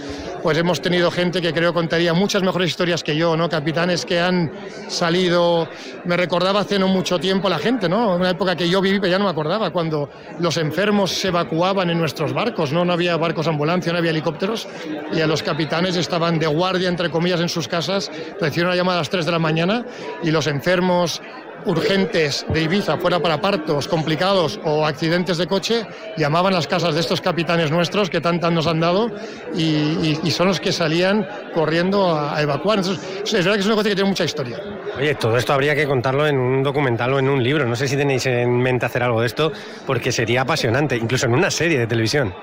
pues 0.44 0.58
hemos 0.58 0.82
tenido 0.82 1.10
gente 1.12 1.42
que 1.42 1.52
creo 1.54 1.74
contaría 1.74 2.14
muchas 2.14 2.44
mejores 2.44 2.70
historias 2.70 3.04
que 3.04 3.16
yo, 3.16 3.36
¿no? 3.36 3.50
Capitanes 3.50 4.06
que 4.06 4.20
han 4.20 4.52
salido, 4.88 5.68
me 6.06 6.16
recordaba 6.16 6.62
hace 6.62 6.80
no 6.80 6.88
mucho 6.88 7.20
tiempo 7.20 7.50
la 7.50 7.60
gente, 7.60 7.90
¿no? 7.90 8.16
Una 8.16 8.30
época 8.30 8.56
que 8.56 8.70
yo 8.70 8.82
viví, 8.82 9.00
pero 9.00 9.12
ya 9.12 9.20
no 9.20 9.26
me 9.26 9.32
acordaba, 9.32 9.72
cuando 9.72 10.10
los 10.40 10.58
enfermos 10.58 11.12
se 11.12 11.30
evacuaban 11.30 11.90
en 11.90 11.98
nuestros 11.98 12.34
barcos, 12.34 12.72
¿no? 12.72 12.86
No 12.86 12.94
había 12.94 13.18
barcos 13.18 13.48
ambulancia, 13.48 13.92
no 13.92 14.00
había 14.00 14.12
helicópteros, 14.12 14.68
y 15.12 15.22
a 15.22 15.28
los 15.28 15.44
capitanes 15.44 15.96
estaban 15.96 16.40
de 16.40 16.48
guardia, 16.48 16.90
entre 16.98 17.12
comillas, 17.12 17.40
en 17.40 17.50
sus 17.50 17.68
casas, 17.68 18.12
recibieron 18.42 18.70
una 18.70 18.76
llamada 18.76 18.98
a 18.98 19.02
las 19.02 19.10
3 19.12 19.24
de 19.24 19.32
la 19.32 19.38
mañana, 19.40 19.86
y 20.24 20.32
los 20.32 20.48
enfermos 20.48 21.22
urgentes 21.66 22.46
de 22.50 22.62
Ibiza, 22.62 22.98
fuera 22.98 23.20
para 23.20 23.42
partos 23.42 23.88
complicados 23.88 24.60
o 24.64 24.86
accidentes 24.86 25.38
de 25.38 25.48
coche, 25.48 25.86
llamaban 26.18 26.54
las 26.54 26.68
casas 26.68 26.96
de 26.96 27.02
estos 27.02 27.22
capitanes 27.22 27.72
nuestros 27.72 28.10
que 28.10 28.22
tantas 28.22 28.52
nos 28.52 28.68
han 28.68 28.80
dado 28.80 29.12
y, 29.56 30.32
son 30.32 30.48
los 30.48 30.60
que 30.60 30.72
salían 30.72 31.28
corriendo 31.54 32.16
a, 32.16 32.40
evacuar. 32.42 32.80
Entonces, 32.80 33.04
es 33.24 33.34
verdad 33.34 33.54
que 33.56 33.62
es 33.62 33.66
una 33.66 33.76
cosa 33.76 33.90
que 33.90 33.96
tiene 33.96 34.10
mucha 34.10 34.24
historia. 34.24 34.60
Oye, 34.96 35.16
todo 35.16 35.36
esto 35.38 35.54
habría 35.54 35.76
que 35.76 35.88
contarlo 35.88 36.28
en 36.28 36.38
un 36.38 36.64
documental 36.64 37.14
o 37.14 37.20
en 37.20 37.28
un 37.28 37.44
libro. 37.44 37.66
No 37.66 37.76
sé 37.76 37.88
si 37.88 37.98
tenéis 37.98 38.26
en 38.28 38.56
mente 38.58 38.86
hacer 38.86 39.02
algo 39.02 39.22
de 39.22 39.28
esto, 39.28 39.52
porque 39.86 40.12
sería 40.12 40.42
apasionante, 40.42 40.96
incluso 40.96 41.26
en 41.26 41.34
una 41.34 41.50
serie 41.50 41.80
de 41.80 41.88
televisión. 41.88 42.34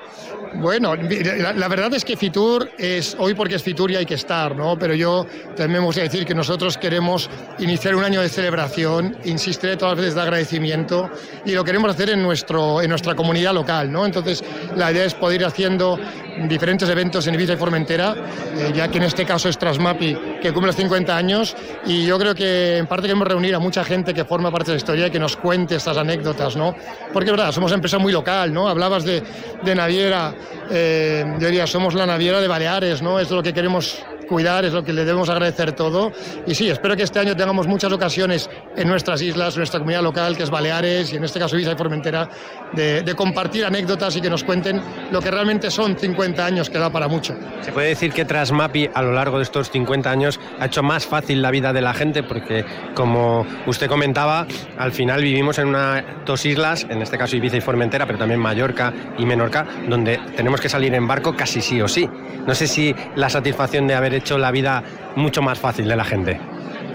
Bueno, 0.57 0.95
la, 0.95 1.67
verdad 1.67 1.93
es 1.93 2.05
que 2.05 2.15
Fitur 2.15 2.71
es 2.77 3.15
hoy 3.19 3.33
porque 3.33 3.55
es 3.55 3.63
Fitur 3.63 3.91
y 3.91 3.97
hay 3.97 4.05
que 4.05 4.13
estar, 4.13 4.55
¿no? 4.55 4.77
Pero 4.79 4.93
yo 4.93 5.25
también 5.55 5.81
me 5.81 5.85
gustaría 5.85 6.09
decir 6.09 6.25
que 6.25 6.33
nosotros 6.33 6.77
queremos 6.77 7.29
iniciar 7.59 7.95
un 7.95 8.03
año 8.03 8.21
de 8.21 8.29
celebración, 8.29 9.04
insistiré 9.25 9.77
todas 9.77 9.93
las 9.93 10.01
veces 10.01 10.15
de 10.15 10.21
agradecimiento 10.21 11.09
y 11.45 11.51
lo 11.51 11.63
queremos 11.63 11.91
hacer 11.91 12.09
en, 12.09 12.21
nuestro, 12.21 12.81
en 12.81 12.89
nuestra 12.89 13.15
comunidad 13.15 13.53
local, 13.53 13.91
¿no? 13.91 14.05
Entonces, 14.05 14.43
la 14.75 14.91
idea 14.91 15.05
es 15.05 15.13
poder 15.13 15.41
ir 15.41 15.47
haciendo 15.47 15.99
diferentes 16.47 16.89
eventos 16.89 17.25
en 17.27 17.35
Ibiza 17.35 17.53
y 17.53 17.57
Formentera, 17.57 18.15
eh, 18.57 18.71
ya 18.75 18.89
que 18.89 18.97
en 18.97 19.03
este 19.03 19.25
caso 19.25 19.49
es 19.49 19.57
Trasmapi, 19.57 20.17
que 20.41 20.51
cumple 20.51 20.73
50 20.73 21.15
años 21.15 21.55
y 21.85 22.05
yo 22.05 22.19
creo 22.19 22.35
que 22.35 22.77
en 22.77 22.87
parte 22.87 23.03
queremos 23.03 23.27
reunir 23.27 23.55
a 23.55 23.59
mucha 23.59 23.83
gente 23.83 24.13
que 24.13 24.25
forma 24.25 24.51
parte 24.51 24.67
de 24.67 24.73
la 24.73 24.77
historia 24.77 25.07
y 25.07 25.11
que 25.11 25.19
nos 25.19 25.37
cuente 25.37 25.75
estas 25.75 25.97
anécdotas, 25.97 26.55
¿no? 26.55 26.75
Porque 27.13 27.29
es 27.29 27.37
verdad, 27.37 27.51
somos 27.51 27.71
una 27.71 27.75
empresa 27.75 27.97
muy 27.97 28.11
local, 28.11 28.53
¿no? 28.53 28.67
Hablabas 28.67 29.05
de, 29.05 29.23
de 29.63 29.75
Naviera 29.75 30.33
eh, 30.69 31.23
yo 31.39 31.47
diría, 31.47 31.67
somos 31.67 31.93
la 31.93 32.05
naviera 32.05 32.41
de 32.41 32.47
Baleares, 32.47 33.01
¿no? 33.01 33.19
Es 33.19 33.29
lo 33.29 33.43
que 33.43 33.53
queremos 33.53 34.03
cuidar, 34.25 34.65
es 34.65 34.73
lo 34.73 34.83
que 34.83 34.93
le 34.93 35.05
debemos 35.05 35.29
agradecer 35.29 35.73
todo. 35.73 36.11
Y 36.45 36.55
sí, 36.55 36.69
espero 36.69 36.95
que 36.95 37.03
este 37.03 37.19
año 37.19 37.35
tengamos 37.35 37.67
muchas 37.67 37.91
ocasiones 37.91 38.49
en 38.75 38.87
nuestras 38.87 39.21
islas, 39.21 39.57
nuestra 39.57 39.79
comunidad 39.79 40.03
local, 40.03 40.35
que 40.37 40.43
es 40.43 40.49
Baleares, 40.49 41.13
y 41.13 41.17
en 41.17 41.23
este 41.23 41.39
caso 41.39 41.55
Ibiza 41.55 41.73
y 41.73 41.75
Formentera, 41.75 42.29
de, 42.73 43.15
compartir 43.15 43.65
anécdotas 43.65 44.15
y 44.17 44.21
que 44.21 44.29
nos 44.29 44.43
cuenten 44.43 44.81
lo 45.09 45.21
que 45.21 45.31
realmente 45.31 45.71
son 45.71 45.97
50 45.97 46.45
años, 46.45 46.69
que 46.69 46.77
da 46.77 46.89
para 46.89 47.07
mucho. 47.07 47.33
Se 47.61 47.71
puede 47.71 47.89
decir 47.89 48.11
que 48.11 48.25
Trasmapi 48.25 48.89
a 48.93 49.01
lo 49.01 49.13
largo 49.13 49.37
de 49.37 49.43
estos 49.43 49.71
50 49.71 50.11
años 50.11 50.39
ha 50.59 50.65
hecho 50.65 50.83
más 50.83 51.05
fácil 51.05 51.41
la 51.41 51.51
vida 51.51 51.71
de 51.71 51.81
la 51.81 51.93
gente, 51.93 52.23
porque 52.23 52.65
como 52.93 53.45
usted 53.67 53.87
comentaba, 53.87 54.45
al 54.77 54.91
final 54.91 55.21
vivimos 55.21 55.59
en 55.59 55.69
una, 55.69 56.03
dos 56.25 56.45
islas, 56.45 56.85
en 56.89 57.01
este 57.01 57.17
caso 57.17 57.37
Ibiza 57.37 57.57
y 57.57 57.61
Formentera, 57.61 58.05
pero 58.05 58.19
también 58.19 58.39
Mallorca 58.39 58.93
y 59.17 59.25
Menorca, 59.25 59.65
donde 59.87 60.19
tenemos 60.35 60.59
que 60.59 60.69
salir 60.69 60.93
en 60.93 61.07
barco 61.07 61.35
casi 61.35 61.61
sí 61.61 61.81
o 61.81 61.87
sí. 61.87 62.09
No 62.47 62.53
sé 62.53 62.67
si 62.67 62.95
la 63.15 63.29
satisfacción 63.29 63.87
de 63.87 63.95
haber 63.95 64.13
hecho 64.13 64.37
la 64.37 64.51
vida 64.51 64.83
mucho 65.15 65.41
más 65.41 65.59
fácil 65.59 65.87
de 65.87 65.95
la 65.95 66.03
gente. 66.03 66.39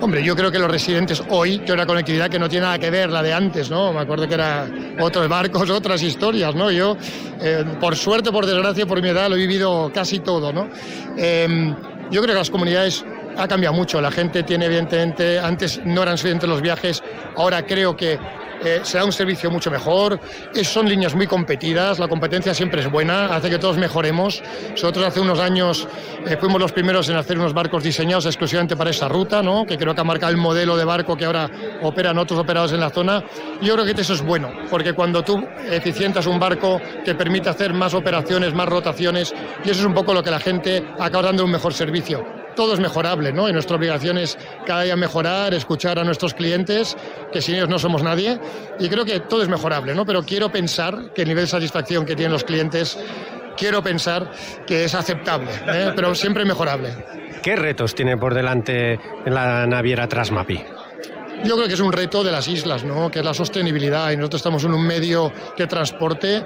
Hombre, 0.03 0.25
yo 0.25 0.35
creo 0.35 0.51
que 0.51 0.59
los 0.59 0.71
residentes 0.71 1.23
hoy, 1.29 1.59
que 1.59 1.73
una 1.73 1.85
conectividad 1.85 2.31
que 2.31 2.39
no 2.39 2.49
tiene 2.49 2.65
nada 2.65 2.79
que 2.79 2.89
ver 2.89 3.11
la 3.11 3.23
de 3.23 3.35
antes, 3.35 3.71
¿no? 3.71 3.93
Me 3.93 4.01
acuerdo 4.01 4.27
que 4.27 4.35
era 4.35 4.67
otros 4.99 5.29
barcos, 5.29 5.69
otras 5.71 6.03
historias, 6.03 6.55
¿no? 6.55 6.71
Yo, 6.71 6.97
eh, 7.41 7.65
por 7.79 7.97
suerte, 7.97 8.33
por 8.33 8.47
desgracia, 8.47 8.87
por 8.87 9.03
mi 9.03 9.11
edad, 9.11 9.29
lo 9.29 9.37
he 9.37 9.39
vivido 9.39 9.91
casi 9.93 10.21
todo, 10.21 10.55
¿no? 10.55 10.71
Em, 11.19 11.75
yo 12.11 12.23
creo 12.23 12.35
que 12.35 12.39
las 12.39 12.51
comunidades 12.51 13.05
ha 13.37 13.49
cambiado 13.49 13.75
mucho. 13.75 14.01
La 14.01 14.11
gente 14.11 14.43
tiene, 14.43 14.67
evidentemente, 14.67 15.39
antes 15.39 15.81
no 15.85 16.03
eran 16.03 16.19
suficientes 16.19 16.49
los 16.49 16.63
viajes, 16.63 17.03
ahora 17.37 17.65
creo 17.65 17.97
que 17.97 18.19
eh, 18.63 18.81
se 18.83 18.99
da 18.99 19.07
un 19.07 19.13
servicio 19.13 19.51
mucho 19.51 19.71
mejor, 19.71 20.21
son 20.63 20.87
líneas 20.87 21.15
muy 21.15 21.27
competidas, 21.27 21.99
la 21.99 22.09
competencia 22.09 22.53
siempre 22.53 22.83
es 22.83 22.91
buena, 22.91 23.35
hace 23.35 23.49
que 23.49 23.59
todos 23.59 23.79
mejoremos. 23.79 24.43
Nosotros 24.73 25.07
hace 25.07 25.21
unos 25.21 25.41
años 25.41 25.89
eh, 26.27 26.37
fuimos 26.39 26.61
los 26.61 26.73
primeros 26.73 27.09
en 27.09 27.17
hacer 27.17 27.39
unos 27.39 27.55
barcos 27.55 27.83
diseñados 27.83 28.27
exclusivamente 28.27 28.77
para 28.77 28.91
esa 28.91 29.09
ruta, 29.09 29.43
¿no? 29.43 29.65
que 29.65 29.79
creo 29.79 29.95
que 29.95 30.01
ha 30.03 30.05
marcado 30.05 30.31
el 30.31 30.37
modelo 30.37 30.77
de 30.77 30.85
barco 30.85 31.17
que 31.17 31.25
ahora 31.25 31.51
operan 31.81 32.19
otros 32.19 32.39
operados 32.39 32.73
en 32.73 32.81
la 32.81 32.91
zona. 32.91 33.25
Yo 33.63 33.75
creo 33.75 33.87
que 33.87 33.99
eso 33.99 34.13
es 34.13 34.23
bueno, 34.23 34.51
porque 34.69 34.93
cuando 34.93 35.23
tú 35.23 35.43
eficientas 35.71 36.27
un 36.27 36.39
barco 36.39 36.81
te 37.03 37.15
permite 37.15 37.49
hacer 37.49 37.73
más 37.73 37.95
operaciones, 37.95 38.53
más 38.53 38.69
rotaciones, 38.69 39.33
y 39.65 39.71
eso 39.71 39.81
es 39.81 39.87
un 39.87 39.95
poco 39.95 40.13
lo 40.13 40.23
que 40.23 40.31
la 40.31 40.41
gente 40.41 40.85
acaba 40.99 41.23
dando 41.23 41.45
un 41.45 41.51
mejor 41.51 41.73
servicio 41.73 42.40
todo 42.55 42.75
es 42.75 42.81
mejorable, 42.81 43.33
¿no? 43.33 43.49
Y 43.49 43.53
nuestra 43.53 43.77
obligación 43.77 44.19
es 44.19 44.39
cada 44.67 44.83
día 44.83 44.97
mejorar, 44.97 45.55
escuchar 45.55 45.99
a 45.99 46.05
nuestros 46.05 46.35
clientes, 46.35 46.97
que 47.33 47.41
sin 47.41 47.57
ellos 47.57 47.69
no 47.69 47.79
somos 47.79 48.03
nadie, 48.03 48.39
y 48.79 48.89
creo 48.89 49.05
que 49.05 49.21
todo 49.21 49.43
es 49.43 49.49
mejorable, 49.49 49.95
¿no? 49.95 50.05
Pero 50.05 50.23
quiero 50.23 50.51
pensar 50.51 51.13
que 51.15 51.23
el 51.23 51.29
nivel 51.29 51.45
de 51.45 51.51
satisfacción 51.51 52.05
que 52.05 52.17
tienen 52.17 52.33
los 52.33 52.45
clientes, 52.45 52.99
quiero 53.57 53.83
pensar 53.83 54.31
que 54.67 54.85
es 54.85 54.95
aceptable, 54.95 55.51
¿eh? 55.67 55.93
pero 55.95 56.15
siempre 56.15 56.45
mejorable. 56.45 56.91
¿Qué 57.43 57.57
retos 57.57 57.95
tiene 57.95 58.17
por 58.17 58.35
delante 58.35 58.99
la 59.25 59.67
naviera 59.67 60.07
Trasmapi? 60.09 60.61
Yo 61.45 61.57
creo 61.57 61.69
que 61.69 61.75
es 61.75 61.81
un 61.81 61.93
reto 61.93 62.23
de 62.23 62.31
las 62.31 62.49
islas, 62.49 62.85
¿no? 62.85 63.11
que 63.11 63.21
es 63.21 63.25
la 63.25 63.33
sostenibilidad 63.33 64.11
y 64.11 64.17
nosotros 64.17 64.41
estamos 64.41 64.65
en 64.65 64.75
un 64.75 64.87
medio 64.87 65.33
de 65.57 65.67
transporte 65.67 66.45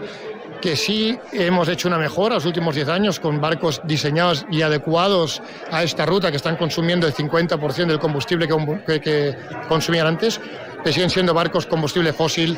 que 0.65 0.77
sí 0.77 1.19
hemos 1.31 1.69
hecho 1.69 1.89
una 1.89 1.99
mejora 1.99 2.37
los 2.37 2.47
últimos 2.47 2.75
10 2.75 2.89
años 2.89 3.21
con 3.21 3.39
barcos 3.39 3.83
diseñados 3.85 4.47
y 4.51 4.63
adecuados 4.63 5.43
a 5.71 5.83
esta 5.83 6.07
ruta 6.07 6.31
que 6.31 6.39
están 6.39 6.57
consumiendo 6.57 7.07
el 7.07 7.13
50% 7.13 7.85
del 7.85 7.99
combustible 7.99 8.49
que, 8.49 9.37
consumían 9.69 10.07
antes, 10.07 10.41
que 10.83 10.91
siguen 10.91 11.11
siendo 11.11 11.35
barcos 11.35 11.67
combustible 11.67 12.15
fósil. 12.15 12.57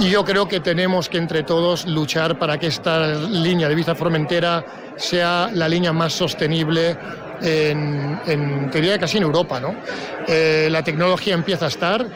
Y 0.00 0.08
yo 0.08 0.24
creo 0.24 0.48
que 0.48 0.60
tenemos 0.60 1.10
que 1.10 1.18
entre 1.18 1.42
todos 1.42 1.84
luchar 1.84 2.38
para 2.38 2.56
que 2.56 2.68
esta 2.68 3.14
línea 3.14 3.68
de 3.68 3.74
Ibiza 3.74 3.94
Formentera 3.94 4.64
sea 4.96 5.50
la 5.52 5.68
línea 5.68 5.92
más 5.92 6.14
sostenible 6.14 6.96
en, 7.42 8.18
en 8.24 8.70
teoría 8.70 8.98
casi 8.98 9.18
en 9.18 9.24
Europa. 9.24 9.60
¿no? 9.60 9.74
Eh, 10.26 10.68
la 10.70 10.82
tecnología 10.82 11.34
empieza 11.34 11.66
a 11.66 11.68
estar. 11.68 12.06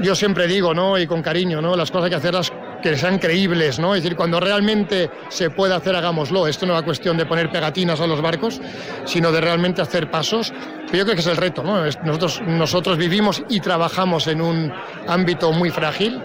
Yo 0.00 0.14
siempre 0.14 0.46
digo, 0.46 0.72
¿no? 0.72 0.98
y 0.98 1.06
con 1.06 1.20
cariño, 1.20 1.60
¿no? 1.60 1.76
las 1.76 1.90
cosas 1.90 2.04
hay 2.04 2.10
que 2.10 2.16
hacerlas 2.16 2.51
que 2.82 2.96
sean 2.96 3.18
creíbles, 3.18 3.78
¿no? 3.78 3.94
Es 3.94 4.02
decir, 4.02 4.16
cuando 4.16 4.40
realmente 4.40 5.10
se 5.28 5.50
puede 5.50 5.74
hacer, 5.74 5.96
hagámoslo. 5.96 6.46
Esto 6.46 6.66
no 6.66 6.76
es 6.76 6.82
cuestión 6.82 7.16
de 7.16 7.26
poner 7.26 7.50
pegatinas 7.50 8.00
a 8.00 8.06
los 8.06 8.20
barcos, 8.20 8.60
sino 9.04 9.32
de 9.32 9.40
realmente 9.40 9.80
hacer 9.80 10.10
pasos. 10.10 10.52
Pero 10.86 10.98
yo 10.98 11.04
creo 11.04 11.14
que 11.14 11.20
es 11.20 11.26
el 11.26 11.36
reto, 11.36 11.62
¿no? 11.62 11.82
Nosotros, 12.04 12.42
nosotros 12.46 12.98
vivimos 12.98 13.42
y 13.48 13.60
trabajamos 13.60 14.26
en 14.26 14.42
un 14.42 14.72
ámbito 15.06 15.52
muy 15.52 15.70
frágil, 15.70 16.22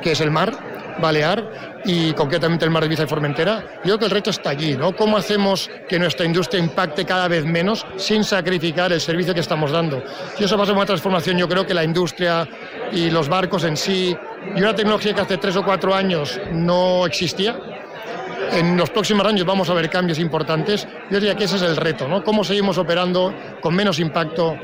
que 0.00 0.12
es 0.12 0.20
el 0.20 0.30
mar, 0.30 0.56
Balear 0.98 1.82
y 1.84 2.12
concretamente 2.14 2.64
el 2.64 2.70
mar 2.70 2.82
de 2.82 2.86
Ibiza 2.86 3.04
y 3.04 3.06
Formentera. 3.06 3.62
Yo 3.76 3.82
creo 3.82 3.98
que 3.98 4.04
el 4.06 4.10
reto 4.10 4.30
está 4.30 4.50
allí, 4.50 4.76
¿no? 4.76 4.96
¿Cómo 4.96 5.16
hacemos 5.16 5.70
que 5.88 5.98
nuestra 5.98 6.24
industria 6.24 6.58
impacte 6.58 7.04
cada 7.04 7.28
vez 7.28 7.44
menos 7.44 7.86
sin 7.96 8.24
sacrificar 8.24 8.92
el 8.92 9.00
servicio 9.00 9.34
que 9.34 9.40
estamos 9.40 9.70
dando? 9.70 10.02
Y 10.38 10.44
eso 10.44 10.56
pasa 10.56 10.72
a 10.72 10.74
una 10.74 10.86
transformación, 10.86 11.36
yo 11.38 11.48
creo 11.48 11.66
que 11.66 11.74
la 11.74 11.84
industria 11.84 12.48
y 12.92 13.10
los 13.10 13.28
barcos 13.28 13.64
en 13.64 13.76
sí, 13.76 14.16
y 14.54 14.60
una 14.60 14.74
tecnología 14.74 15.14
que 15.14 15.20
hace 15.20 15.38
tres 15.38 15.56
o 15.56 15.64
cuatro 15.64 15.94
años 15.94 16.40
no 16.52 17.06
existía, 17.06 17.56
en 18.52 18.76
los 18.76 18.90
próximos 18.90 19.26
años 19.26 19.44
vamos 19.44 19.68
a 19.70 19.74
ver 19.74 19.90
cambios 19.90 20.18
importantes. 20.18 20.86
Yo 21.10 21.18
diría 21.18 21.34
que 21.34 21.44
ese 21.44 21.56
es 21.56 21.62
el 21.62 21.76
reto, 21.76 22.06
¿no? 22.06 22.22
Cómo 22.22 22.44
seguimos 22.44 22.78
operando 22.78 23.34
con 23.60 23.74
menos 23.74 23.98
impacto, 23.98 24.56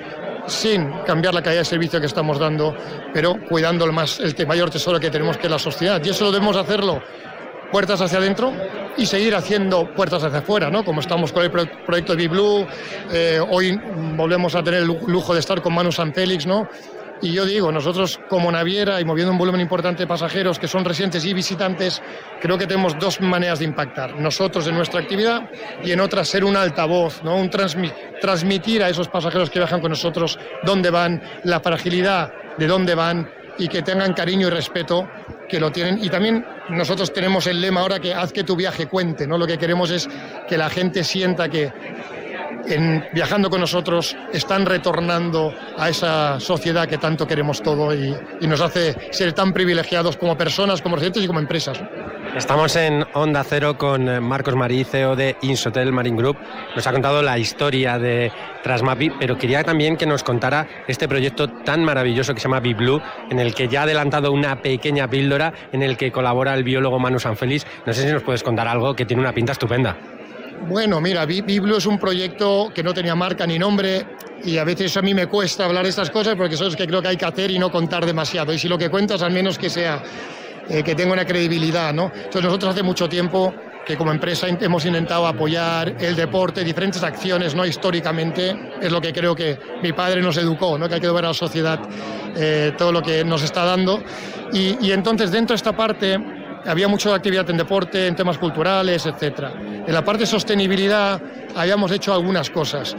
sin 0.46 0.90
cambiar 1.04 1.34
la 1.34 1.42
calidad 1.42 1.62
de 1.62 1.64
servicio 1.66 2.00
que 2.00 2.06
estamos 2.06 2.38
dando, 2.38 2.74
pero 3.12 3.36
cuidando 3.48 3.84
el, 3.84 3.92
más, 3.92 4.20
el 4.20 4.46
mayor 4.46 4.70
tesoro 4.70 4.98
que 4.98 5.10
tenemos, 5.10 5.36
que 5.36 5.46
es 5.46 5.50
la 5.50 5.58
sociedad. 5.58 6.00
Y 6.04 6.10
eso 6.10 6.24
lo 6.24 6.32
debemos 6.32 6.56
hacerlo 6.56 7.02
puertas 7.70 8.00
hacia 8.02 8.18
adentro 8.18 8.52
y 8.98 9.06
seguir 9.06 9.34
haciendo 9.34 9.92
puertas 9.94 10.22
hacia 10.22 10.40
afuera, 10.40 10.70
¿no? 10.70 10.84
Como 10.84 11.00
estamos 11.00 11.32
con 11.32 11.42
el 11.42 11.50
proyecto 11.50 12.14
de 12.14 12.28
Blue, 12.28 12.66
eh, 13.10 13.40
hoy 13.50 13.80
volvemos 14.14 14.54
a 14.54 14.62
tener 14.62 14.82
el 14.82 14.86
lujo 14.86 15.32
de 15.32 15.40
estar 15.40 15.62
con 15.62 15.74
Manu 15.74 15.90
San 15.90 16.12
Félix, 16.12 16.46
¿no? 16.46 16.68
Y 17.22 17.32
yo 17.32 17.46
digo, 17.46 17.70
nosotros 17.70 18.18
como 18.28 18.50
naviera 18.50 19.00
y 19.00 19.04
moviendo 19.04 19.30
un 19.30 19.38
volumen 19.38 19.60
importante 19.60 20.02
de 20.02 20.06
pasajeros 20.08 20.58
que 20.58 20.66
son 20.66 20.84
residentes 20.84 21.24
y 21.24 21.32
visitantes, 21.32 22.02
creo 22.40 22.58
que 22.58 22.66
tenemos 22.66 22.98
dos 22.98 23.20
maneras 23.20 23.60
de 23.60 23.64
impactar. 23.64 24.16
Nosotros 24.16 24.66
en 24.66 24.74
nuestra 24.74 25.00
actividad 25.00 25.48
y 25.84 25.92
en 25.92 26.00
otra 26.00 26.24
ser 26.24 26.44
un 26.44 26.56
altavoz, 26.56 27.22
¿no? 27.22 27.36
un 27.36 27.48
transmitir 27.48 28.82
a 28.82 28.88
esos 28.88 29.06
pasajeros 29.06 29.50
que 29.50 29.60
viajan 29.60 29.80
con 29.80 29.90
nosotros 29.90 30.36
dónde 30.64 30.90
van, 30.90 31.22
la 31.44 31.60
fragilidad 31.60 32.32
de 32.58 32.66
dónde 32.66 32.96
van 32.96 33.30
y 33.56 33.68
que 33.68 33.82
tengan 33.82 34.14
cariño 34.14 34.48
y 34.48 34.50
respeto 34.50 35.08
que 35.48 35.60
lo 35.60 35.70
tienen. 35.70 36.02
Y 36.02 36.08
también 36.08 36.44
nosotros 36.70 37.12
tenemos 37.12 37.46
el 37.46 37.60
lema 37.60 37.82
ahora 37.82 38.00
que 38.00 38.14
haz 38.14 38.32
que 38.32 38.42
tu 38.42 38.56
viaje 38.56 38.86
cuente, 38.86 39.28
¿no? 39.28 39.38
Lo 39.38 39.46
que 39.46 39.58
queremos 39.58 39.90
es 39.90 40.08
que 40.48 40.58
la 40.58 40.70
gente 40.70 41.04
sienta 41.04 41.48
que 41.48 41.70
en, 42.68 43.04
viajando 43.12 43.50
con 43.50 43.60
nosotros 43.60 44.16
están 44.32 44.66
retornando 44.66 45.54
a 45.76 45.88
esa 45.88 46.40
sociedad 46.40 46.88
que 46.88 46.98
tanto 46.98 47.26
queremos 47.26 47.62
todo 47.62 47.94
y, 47.94 48.14
nos 48.42 48.60
hace 48.60 48.94
ser 49.12 49.32
tan 49.32 49.52
privilegiados 49.54 50.18
como 50.18 50.36
personas, 50.36 50.82
como 50.82 50.96
residentes 50.96 51.24
y 51.24 51.26
como 51.26 51.40
empresas. 51.40 51.80
Estamos 52.36 52.76
en 52.76 53.04
Onda 53.14 53.42
Cero 53.44 53.78
con 53.78 54.08
eh, 54.08 54.20
Marcos 54.20 54.54
Marí, 54.56 54.84
CEO 54.84 55.16
de 55.16 55.36
Insotel 55.40 55.90
Marine 55.90 56.16
Group. 56.16 56.36
Nos 56.76 56.86
ha 56.86 56.92
contado 56.92 57.22
la 57.22 57.38
historia 57.38 57.98
de 57.98 58.30
Trasmapi, 58.62 59.10
pero 59.18 59.38
quería 59.38 59.64
también 59.64 59.96
que 59.96 60.04
nos 60.04 60.22
contara 60.22 60.66
este 60.86 61.08
proyecto 61.08 61.48
tan 61.48 61.82
maravilloso 61.82 62.34
que 62.34 62.40
se 62.40 62.44
llama 62.48 62.60
BiBlue, 62.60 63.00
en 63.30 63.38
el 63.38 63.54
que 63.54 63.68
ya 63.68 63.80
ha 63.80 63.82
adelantado 63.84 64.32
una 64.32 64.60
pequeña 64.60 65.08
píldora, 65.08 65.52
en 65.72 65.82
el 65.82 65.96
que 65.96 66.12
colabora 66.12 66.54
el 66.54 66.64
biólogo 66.64 66.98
Manu 66.98 67.18
Sanfeliz. 67.18 67.66
No 67.86 67.92
sé 67.92 68.02
si 68.02 68.12
nos 68.12 68.22
puedes 68.22 68.42
contar 68.42 68.68
algo 68.68 68.94
que 68.94 69.06
tiene 69.06 69.22
una 69.22 69.32
pinta 69.32 69.52
estupenda. 69.52 69.96
Bueno, 70.68 71.00
mira, 71.00 71.26
Biblo 71.26 71.76
es 71.76 71.86
un 71.86 71.98
proyecto 71.98 72.70
que 72.72 72.84
no 72.84 72.94
tenía 72.94 73.16
marca 73.16 73.46
ni 73.46 73.58
nombre 73.58 74.06
y 74.44 74.58
a 74.58 74.64
veces 74.64 74.96
a 74.96 75.02
mí 75.02 75.12
me 75.12 75.26
cuesta 75.26 75.64
hablar 75.64 75.86
estas 75.86 76.08
cosas 76.10 76.36
porque 76.36 76.54
eso 76.54 76.68
es 76.68 76.76
que 76.76 76.86
creo 76.86 77.02
que 77.02 77.08
hay 77.08 77.16
que 77.16 77.24
hacer 77.24 77.50
y 77.50 77.58
no 77.58 77.70
contar 77.70 78.06
demasiado. 78.06 78.52
Y 78.52 78.58
si 78.58 78.68
lo 78.68 78.78
que 78.78 78.88
cuentas, 78.88 79.22
al 79.22 79.32
menos 79.32 79.58
que 79.58 79.68
sea, 79.68 80.02
eh, 80.68 80.84
que 80.84 80.94
tenga 80.94 81.12
una 81.12 81.24
credibilidad, 81.24 81.92
¿no? 81.92 82.12
Entonces 82.14 82.44
nosotros 82.44 82.72
hace 82.72 82.82
mucho 82.84 83.08
tiempo 83.08 83.52
que 83.84 83.96
como 83.96 84.12
empresa 84.12 84.46
hemos 84.48 84.86
intentado 84.86 85.26
apoyar 85.26 85.96
el 85.98 86.14
deporte, 86.14 86.62
diferentes 86.62 87.02
acciones, 87.02 87.56
¿no? 87.56 87.66
Históricamente 87.66 88.56
es 88.80 88.92
lo 88.92 89.00
que 89.00 89.12
creo 89.12 89.34
que 89.34 89.58
mi 89.82 89.92
padre 89.92 90.22
nos 90.22 90.36
educó, 90.36 90.78
¿no? 90.78 90.88
Que 90.88 90.94
hay 90.94 91.00
que 91.00 91.10
ver 91.10 91.24
a 91.24 91.28
la 91.28 91.34
sociedad 91.34 91.80
eh, 92.36 92.72
todo 92.78 92.92
lo 92.92 93.02
que 93.02 93.24
nos 93.24 93.42
está 93.42 93.64
dando. 93.64 94.00
Y, 94.52 94.78
y 94.80 94.92
entonces 94.92 95.32
dentro 95.32 95.54
de 95.54 95.56
esta 95.56 95.76
parte 95.76 96.41
había 96.66 96.88
mucha 96.88 97.14
actividad 97.14 97.48
en 97.50 97.56
deporte, 97.56 98.06
en 98.06 98.16
temas 98.16 98.38
culturales, 98.38 99.06
etc. 99.06 99.48
En 99.86 99.92
la 99.92 100.04
parte 100.04 100.20
de 100.20 100.26
sostenibilidad 100.26 101.20
habíamos 101.54 101.90
hecho 101.92 102.12
algunas 102.12 102.50
cosas. 102.50 102.96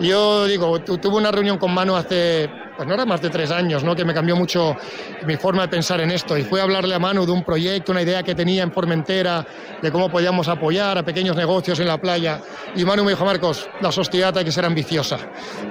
Yo 0.00 0.46
digo, 0.46 0.80
tuve 0.80 1.16
una 1.16 1.30
reunión 1.30 1.58
con 1.58 1.72
Manu 1.72 1.96
hace 1.96 2.50
pues 2.76 2.86
no 2.86 2.94
era 2.94 3.06
más 3.06 3.22
de 3.22 3.30
tres 3.30 3.50
años, 3.50 3.82
¿no? 3.82 3.96
que 3.96 4.04
me 4.04 4.12
cambió 4.12 4.36
mucho 4.36 4.76
mi 5.24 5.36
forma 5.36 5.62
de 5.62 5.68
pensar 5.68 6.00
en 6.00 6.10
esto. 6.10 6.36
Y 6.36 6.44
fue 6.44 6.60
a 6.60 6.64
hablarle 6.64 6.94
a 6.94 6.98
Manu 6.98 7.24
de 7.24 7.32
un 7.32 7.42
proyecto, 7.42 7.92
una 7.92 8.02
idea 8.02 8.22
que 8.22 8.34
tenía 8.34 8.62
en 8.62 8.70
Formentera, 8.70 9.46
de 9.80 9.90
cómo 9.90 10.10
podíamos 10.10 10.48
apoyar 10.48 10.98
a 10.98 11.02
pequeños 11.02 11.36
negocios 11.36 11.80
en 11.80 11.86
la 11.86 11.98
playa. 11.98 12.40
Y 12.74 12.84
Manu 12.84 13.04
me 13.04 13.12
dijo, 13.12 13.24
Marcos, 13.24 13.68
la 13.80 13.90
sociedad 13.90 14.36
hay 14.36 14.44
que 14.44 14.52
ser 14.52 14.66
ambiciosa. 14.66 15.18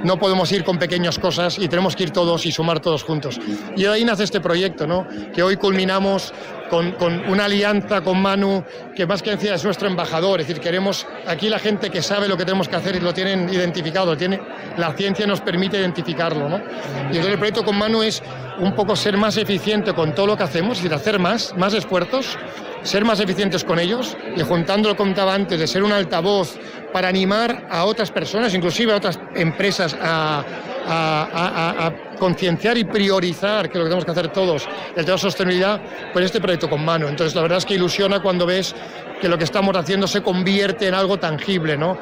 No 0.04 0.18
podemos 0.18 0.52
ir 0.52 0.64
con 0.64 0.80
pequeñas 0.80 1.20
cosas 1.20 1.60
y 1.60 1.68
tenemos 1.68 1.96
que 1.96 2.04
ir 2.04 2.12
todos 2.12 2.46
y 2.46 2.52
sumar 2.52 2.80
todos 2.80 3.04
juntos. 3.04 3.40
Y 3.76 3.86
ahí 3.86 4.04
nace 4.04 4.24
este 4.24 4.42
proyecto, 4.42 4.88
¿no? 4.88 5.08
que 5.34 5.44
hoy 5.44 5.58
culminamos 5.58 6.34
con, 6.70 6.94
con, 6.94 7.28
una 7.30 7.46
alianza 7.46 8.02
con 8.02 8.22
Manu, 8.22 8.64
que 8.96 9.06
más 9.06 9.22
que 9.22 9.32
decir 9.32 9.52
es 9.52 9.64
nuestro 9.64 9.88
embajador. 9.88 10.42
Es 10.42 10.48
decir, 10.48 10.62
queremos 10.62 11.08
aquí 11.28 11.50
la 11.50 11.60
gente 11.60 11.90
que 11.90 12.02
sabe 12.02 12.28
lo 12.28 12.38
que 12.38 12.46
tenemos 12.46 12.68
que 12.68 12.76
hacer 12.76 12.96
y 12.96 13.00
lo 13.00 13.14
tienen 13.14 13.50
identificado. 13.50 14.16
Tiene, 14.16 14.40
la 14.78 14.94
ciencia 14.94 15.26
nos 15.28 15.42
permite 15.42 15.78
identificarlo. 15.78 16.50
¿no? 16.50 16.58
Y 16.58 17.18
entonces 17.18 17.32
el 17.32 17.38
proyecto 17.38 17.64
con 17.64 17.78
Manu 17.78 18.04
es 18.04 18.22
un 18.60 18.74
poco 18.74 18.96
ser 18.96 19.18
más 19.18 19.38
eficiente 19.38 19.94
con 19.94 20.16
todo 20.16 20.28
lo 20.28 20.38
que 20.38 20.44
hacemos, 20.44 20.78
es 20.78 20.84
decir, 20.84 20.96
hacer 20.96 21.20
más, 21.20 21.54
más 21.58 21.74
esfuerzos, 21.74 22.38
ser 22.84 23.04
más 23.04 23.20
eficientes 23.20 23.64
con 23.64 23.80
ellos 23.80 24.16
y 24.36 24.42
juntando 24.42 24.90
lo 24.90 24.96
que 24.96 25.04
contaba 25.04 25.34
antes, 25.34 25.60
de 25.60 25.68
ser 25.68 25.84
un 25.84 25.92
altavoz 25.92 26.58
para 26.96 27.10
animar 27.10 27.68
a 27.70 27.84
otras 27.84 28.10
personas, 28.10 28.54
inclusive 28.54 28.94
a 28.94 28.96
otras 28.96 29.20
empresas, 29.36 29.98
a, 30.02 31.92
concienciar 32.18 32.78
y 32.78 32.86
priorizar, 32.86 33.70
que 33.70 33.74
es 33.74 33.80
lo 33.80 33.84
que 33.84 33.90
tenemos 33.90 34.06
que 34.06 34.12
hacer 34.12 34.30
todos, 34.30 34.66
el 34.96 35.04
tema 35.04 35.16
de 35.16 35.18
sostenibilidad, 35.18 35.82
pues 36.14 36.24
este 36.24 36.40
proyecto 36.40 36.70
con 36.70 36.86
mano. 36.86 37.10
Entonces, 37.10 37.36
la 37.36 37.42
verdad 37.42 37.58
es 37.58 37.66
que 37.66 37.74
ilusiona 37.74 38.22
cuando 38.22 38.46
ves 38.46 38.74
que 39.20 39.28
lo 39.28 39.38
que 39.38 39.44
estamos 39.44 39.76
haciendo 39.76 40.08
se 40.08 40.24
convierte 40.24 40.88
en 40.88 40.94
algo 40.94 41.18
tangible, 41.18 41.76
¿no? 41.76 41.98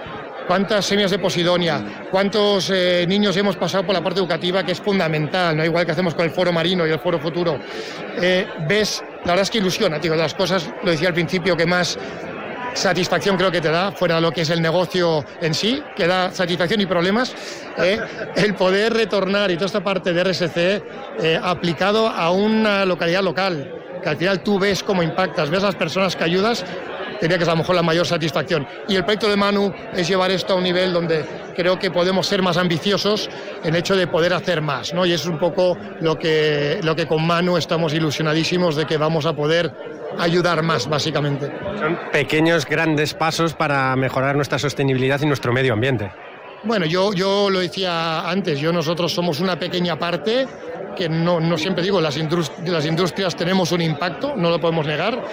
cuántas 0.47 0.85
semillas 0.85 1.09
de 1.09 1.17
Posidonia, 1.17 2.07
cuántos 2.11 2.69
eh, 2.69 3.05
niños 3.07 3.35
hemos 3.37 3.55
pasado 3.55 3.85
por 3.85 3.95
la 3.95 4.03
parte 4.03 4.19
educativa, 4.19 4.63
que 4.63 4.73
es 4.73 4.79
fundamental, 4.81 5.57
¿no? 5.57 5.65
igual 5.65 5.87
que 5.87 5.93
hacemos 5.93 6.13
con 6.13 6.25
el 6.25 6.31
Foro 6.31 6.51
Marino 6.51 6.85
y 6.85 6.91
el 6.91 6.99
Foro 6.99 7.17
Futuro. 7.17 7.59
Eh, 8.21 8.45
ves, 8.67 9.03
la 9.23 9.31
verdad 9.31 9.41
es 9.41 9.49
que 9.49 9.57
ilusiona, 9.57 9.99
tío, 9.99 10.13
las 10.15 10.35
cosas, 10.35 10.69
lo 10.83 10.91
decía 10.91 11.07
al 11.07 11.15
principio, 11.15 11.57
que 11.57 11.65
más 11.65 11.97
satisfacción 12.73 13.37
creo 13.37 13.51
que 13.51 13.61
te 13.61 13.69
da, 13.69 13.91
fuera 13.91 14.15
de 14.15 14.21
lo 14.21 14.31
que 14.31 14.41
es 14.41 14.49
el 14.49 14.61
negocio 14.61 15.23
en 15.41 15.53
sí, 15.53 15.81
que 15.95 16.07
da 16.07 16.31
satisfacción 16.31 16.81
y 16.81 16.85
problemas, 16.85 17.35
eh, 17.77 17.99
el 18.35 18.55
poder 18.55 18.93
retornar 18.93 19.51
y 19.51 19.55
toda 19.55 19.67
esta 19.67 19.83
parte 19.83 20.13
de 20.13 20.23
RSC 20.23 20.83
aplicado 21.41 22.07
a 22.07 22.31
una 22.31 22.85
localidad 22.85 23.23
local, 23.23 23.99
que 24.01 24.09
al 24.09 24.17
final 24.17 24.41
tú 24.41 24.59
ves 24.59 24.83
cómo 24.83 25.03
impactas, 25.03 25.49
ves 25.49 25.63
las 25.63 25.75
personas 25.75 26.15
que 26.15 26.23
ayudas 26.23 26.65
diría 27.23 27.37
que 27.37 27.43
es 27.43 27.49
a 27.49 27.53
lo 27.53 27.57
mejor 27.57 27.75
la 27.75 27.83
mayor 27.83 28.05
satisfacción. 28.05 28.67
Y 28.87 28.95
el 28.95 29.03
proyecto 29.03 29.29
de 29.29 29.35
Manu 29.35 29.73
es 29.93 30.07
llevar 30.07 30.31
esto 30.31 30.53
a 30.53 30.55
un 30.57 30.63
nivel 30.63 30.93
donde 30.93 31.25
creo 31.55 31.79
que 31.79 31.91
podemos 31.91 32.27
ser 32.27 32.41
más 32.41 32.57
ambiciosos 32.57 33.29
en 33.63 33.75
hecho 33.75 33.95
de 33.95 34.07
poder 34.07 34.33
hacer 34.33 34.61
más, 34.61 34.93
¿no? 34.93 35.05
Y 35.05 35.13
es 35.13 35.25
un 35.25 35.39
poco 35.39 35.77
lo 36.01 36.17
que, 36.17 36.79
lo 36.83 36.95
que 36.95 37.07
con 37.07 37.25
Manu 37.25 37.57
estamos 37.57 37.93
ilusionadísimos 37.93 38.75
de 38.75 38.85
que 38.85 38.97
vamos 38.97 39.25
a 39.25 39.33
poder 39.33 39.71
ayudar 40.19 40.63
más, 40.63 40.87
básicamente. 40.87 41.51
Son 41.79 41.99
pequeños, 42.11 42.65
grandes 42.65 43.13
pasos 43.13 43.53
para 43.53 43.95
mejorar 43.95 44.35
nuestra 44.35 44.59
sostenibilidad 44.59 45.19
y 45.21 45.25
nuestro 45.25 45.53
medio 45.53 45.73
ambiente. 45.73 46.11
Bueno, 46.63 46.85
yo, 46.85 47.13
yo 47.13 47.49
lo 47.49 47.59
decía 47.59 48.29
antes, 48.29 48.59
yo 48.59 48.71
nosotros 48.71 49.13
somos 49.13 49.39
una 49.41 49.59
pequeña 49.59 49.99
parte 49.99 50.47
que 50.95 51.09
no, 51.09 51.39
no 51.39 51.57
siempre 51.57 51.83
digo, 51.83 51.99
las, 51.99 52.17
las 52.65 52.85
industrias 52.85 53.35
tenemos 53.35 53.71
un 53.71 53.81
impacto, 53.81 54.35
no 54.37 54.49
lo 54.49 54.61
podemos 54.61 54.85
negar, 54.85 55.23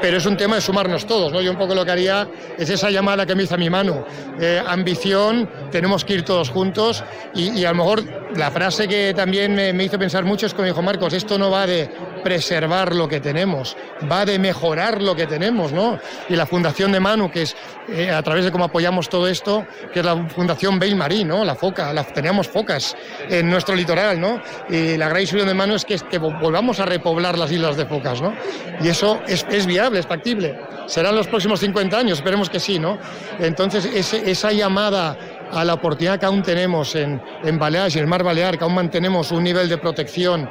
pero 0.00 0.16
es 0.18 0.26
un 0.26 0.36
tema 0.36 0.56
de 0.56 0.60
sumarnos 0.60 1.06
todos. 1.06 1.32
¿no? 1.32 1.40
Yo 1.40 1.50
un 1.50 1.58
poco 1.58 1.74
lo 1.74 1.84
que 1.84 1.90
haría 1.90 2.28
es 2.58 2.68
esa 2.70 2.90
llamada 2.90 3.26
que 3.26 3.34
me 3.34 3.44
hizo 3.44 3.54
a 3.54 3.58
mi 3.58 3.70
mano. 3.70 4.04
Eh, 4.40 4.62
ambición, 4.66 5.48
tenemos 5.70 6.04
que 6.04 6.14
ir 6.14 6.24
todos 6.24 6.50
juntos 6.50 7.02
y, 7.34 7.64
a 7.64 7.70
lo 7.70 7.76
mejor 7.76 8.04
la 8.36 8.50
frase 8.50 8.88
que 8.88 9.12
también 9.14 9.54
me, 9.54 9.84
hizo 9.84 9.98
pensar 9.98 10.24
mucho 10.24 10.46
es 10.46 10.54
como 10.54 10.66
dijo 10.66 10.82
Marcos, 10.82 11.12
esto 11.12 11.38
no 11.38 11.50
va 11.50 11.66
de 11.66 11.90
preservar 12.22 12.94
lo 12.94 13.08
que 13.08 13.20
tenemos, 13.20 13.76
va 14.10 14.24
de 14.24 14.38
mejorar 14.38 15.02
lo 15.02 15.14
que 15.14 15.26
tenemos, 15.26 15.72
¿no? 15.72 15.98
Y 16.28 16.36
la 16.36 16.46
Fundación 16.46 16.92
de 16.92 17.00
Manu, 17.00 17.30
que 17.30 17.42
es 17.42 17.56
eh, 17.88 18.10
a 18.10 18.22
través 18.22 18.44
de 18.44 18.52
cómo 18.52 18.64
apoyamos 18.64 19.08
todo 19.08 19.28
esto, 19.28 19.66
que 19.92 20.00
es 20.00 20.04
la 20.04 20.16
Fundación 20.28 20.78
Bail 20.78 20.96
Marí, 20.96 21.24
¿no? 21.24 21.44
La 21.44 21.54
foca, 21.54 21.92
la, 21.92 22.04
teníamos 22.04 22.48
focas 22.48 22.96
en 23.28 23.50
nuestro 23.50 23.74
litoral, 23.74 24.20
¿no? 24.20 24.40
Y 24.68 24.96
la 24.96 25.08
gran 25.08 25.22
ilusión 25.22 25.46
de 25.46 25.54
Manu 25.54 25.74
es 25.74 25.84
que, 25.84 25.98
que 25.98 26.18
volvamos 26.18 26.80
a 26.80 26.86
repoblar 26.86 27.38
las 27.38 27.50
islas 27.50 27.76
de 27.76 27.86
focas, 27.86 28.22
¿no? 28.22 28.34
Y 28.80 28.88
eso 28.88 29.20
es, 29.26 29.66
viable, 29.66 30.00
es 30.00 30.06
factible. 30.06 30.58
Serán 30.86 31.14
los 31.14 31.28
próximos 31.28 31.60
50 31.60 31.98
años, 31.98 32.18
esperemos 32.18 32.50
que 32.50 32.60
sí, 32.60 32.78
¿no? 32.78 32.98
Entonces, 33.38 33.84
esa 33.84 34.52
llamada 34.52 35.16
a 35.50 35.64
la 35.64 35.74
oportunidad 35.74 36.18
que 36.18 36.26
aún 36.26 36.42
tenemos 36.42 36.94
en, 36.94 37.20
en 37.44 37.58
Baleares 37.58 37.94
en 37.96 38.02
el 38.02 38.06
Mar 38.06 38.22
Balear, 38.22 38.56
que 38.58 38.64
aún 38.64 38.74
mantenemos 38.74 39.30
un 39.32 39.44
nivel 39.44 39.68
de 39.68 39.78
protección 39.78 40.48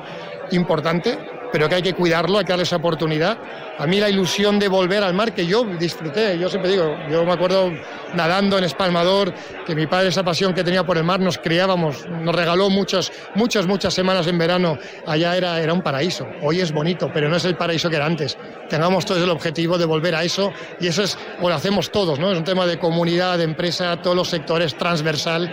importante, 0.52 1.18
pero 1.52 1.68
que 1.68 1.76
hay 1.76 1.82
que 1.82 1.94
cuidarlo, 1.94 2.38
hay 2.38 2.46
que 2.46 2.52
darle 2.52 2.64
esa 2.64 2.78
oportunidad. 2.78 3.38
A 3.78 3.88
mí 3.88 4.00
la 4.00 4.10
ilusión 4.10 4.60
de 4.60 4.68
volver 4.68 5.04
al 5.04 5.14
mar, 5.14 5.34
que 5.34 5.46
yo 5.46 5.66
disfruté, 5.66 6.38
yo 6.38 6.50
siempre 6.50 6.72
digo, 6.72 6.96
yo 7.10 7.26
me 7.26 7.34
acuerdo 7.34 7.72
nadando 8.14 8.58
en 8.58 8.64
Espalmador, 8.64 9.34
que 9.66 9.76
mi 9.76 9.88
padre 9.88 10.10
esa 10.10 10.24
pasión 10.24 10.54
que 10.54 10.64
tenía 10.64 10.86
por 10.86 10.98
el 10.98 11.04
mar, 11.04 11.20
nos 11.20 11.38
criábamos, 11.38 12.08
nos 12.08 12.36
regaló 12.36 12.70
muchas, 12.70 13.12
muchas, 13.36 13.66
muchas 13.66 13.94
semanas 13.94 14.28
en 14.28 14.38
verano, 14.38 14.78
allá 15.06 15.36
era, 15.36 15.60
era 15.62 15.74
un 15.74 15.82
paraíso. 15.82 16.28
Hoy 16.42 16.60
es 16.62 16.72
bonito, 16.72 17.10
pero 17.14 17.30
no 17.30 17.38
es 17.38 17.46
el 17.46 17.56
paraíso 17.56 17.90
que 17.90 17.96
era 17.96 18.06
antes. 18.06 18.38
Tengamos 18.70 19.06
todos 19.06 19.22
el 19.22 19.30
objetivo 19.30 19.78
de 19.78 19.86
volver 19.86 20.16
a 20.16 20.24
eso 20.24 20.54
y 20.80 20.88
eso 20.88 21.04
es, 21.04 21.18
o 21.42 21.50
lo 21.50 21.56
hacemos 21.56 21.92
todos, 21.92 22.20
¿no? 22.20 22.32
Es 22.32 22.38
un 22.38 22.44
tema 22.44 22.66
de 22.66 22.80
comunidad, 22.80 23.38
de 23.38 23.44
empresa, 23.46 24.02
todos 24.02 24.16
los 24.16 24.30
sectores, 24.30 24.76
transversal. 24.76 25.52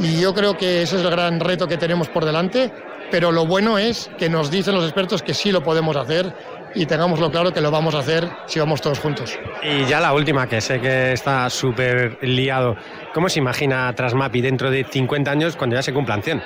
Y 0.00 0.20
yo 0.20 0.32
creo 0.32 0.56
que 0.56 0.82
ese 0.82 0.96
es 0.96 1.02
el 1.02 1.10
gran 1.10 1.40
reto 1.40 1.66
que 1.66 1.76
tenemos 1.76 2.08
por 2.08 2.24
delante, 2.24 2.72
pero 3.10 3.32
lo 3.32 3.46
bueno 3.46 3.78
es 3.78 4.10
que 4.18 4.28
nos 4.28 4.50
dicen 4.50 4.74
los 4.74 4.84
expertos 4.84 5.22
que 5.22 5.34
sí 5.34 5.52
lo 5.52 5.62
podemos 5.62 5.96
hacer 5.96 6.34
y 6.74 6.86
tengámoslo 6.86 7.30
claro 7.30 7.52
que 7.52 7.60
lo 7.60 7.70
vamos 7.70 7.94
a 7.94 8.00
hacer 8.00 8.28
si 8.46 8.60
vamos 8.60 8.80
todos 8.80 8.98
juntos. 8.98 9.38
Y 9.62 9.84
ya 9.86 10.00
la 10.00 10.12
última, 10.12 10.46
que 10.46 10.60
sé 10.60 10.80
que 10.80 11.12
está 11.12 11.48
súper 11.50 12.18
liado. 12.22 12.76
¿Cómo 13.14 13.28
se 13.28 13.38
imagina 13.38 13.92
Trasmapi 13.94 14.40
dentro 14.40 14.70
de 14.70 14.84
50 14.84 15.30
años 15.30 15.56
cuando 15.56 15.76
ya 15.76 15.82
se 15.82 15.92
cumplan 15.92 16.22
100? 16.22 16.42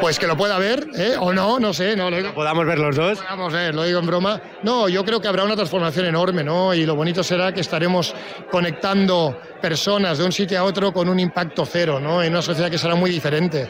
Pues 0.00 0.20
que 0.20 0.28
lo 0.28 0.36
pueda 0.36 0.58
ver, 0.58 0.86
¿eh? 0.96 1.16
o 1.18 1.32
no, 1.32 1.58
no 1.58 1.74
sé. 1.74 1.96
No, 1.96 2.08
lo 2.08 2.32
¿Podamos 2.32 2.64
ver 2.66 2.78
los 2.78 2.94
dos? 2.94 3.18
A 3.28 3.34
ver, 3.48 3.74
lo 3.74 3.82
digo 3.82 3.98
en 3.98 4.06
broma. 4.06 4.40
No, 4.62 4.88
yo 4.88 5.04
creo 5.04 5.20
que 5.20 5.26
habrá 5.26 5.42
una 5.42 5.56
transformación 5.56 6.06
enorme, 6.06 6.44
¿no? 6.44 6.72
Y 6.72 6.86
lo 6.86 6.94
bonito 6.94 7.24
será 7.24 7.52
que 7.52 7.60
estaremos 7.60 8.14
conectando 8.48 9.40
personas 9.60 10.18
de 10.18 10.24
un 10.24 10.30
sitio 10.30 10.60
a 10.60 10.62
otro 10.62 10.92
con 10.92 11.08
un 11.08 11.18
impacto 11.18 11.66
cero, 11.66 11.98
¿no? 11.98 12.22
En 12.22 12.30
una 12.30 12.42
sociedad 12.42 12.70
que 12.70 12.78
será 12.78 12.94
muy 12.94 13.10
diferente. 13.10 13.68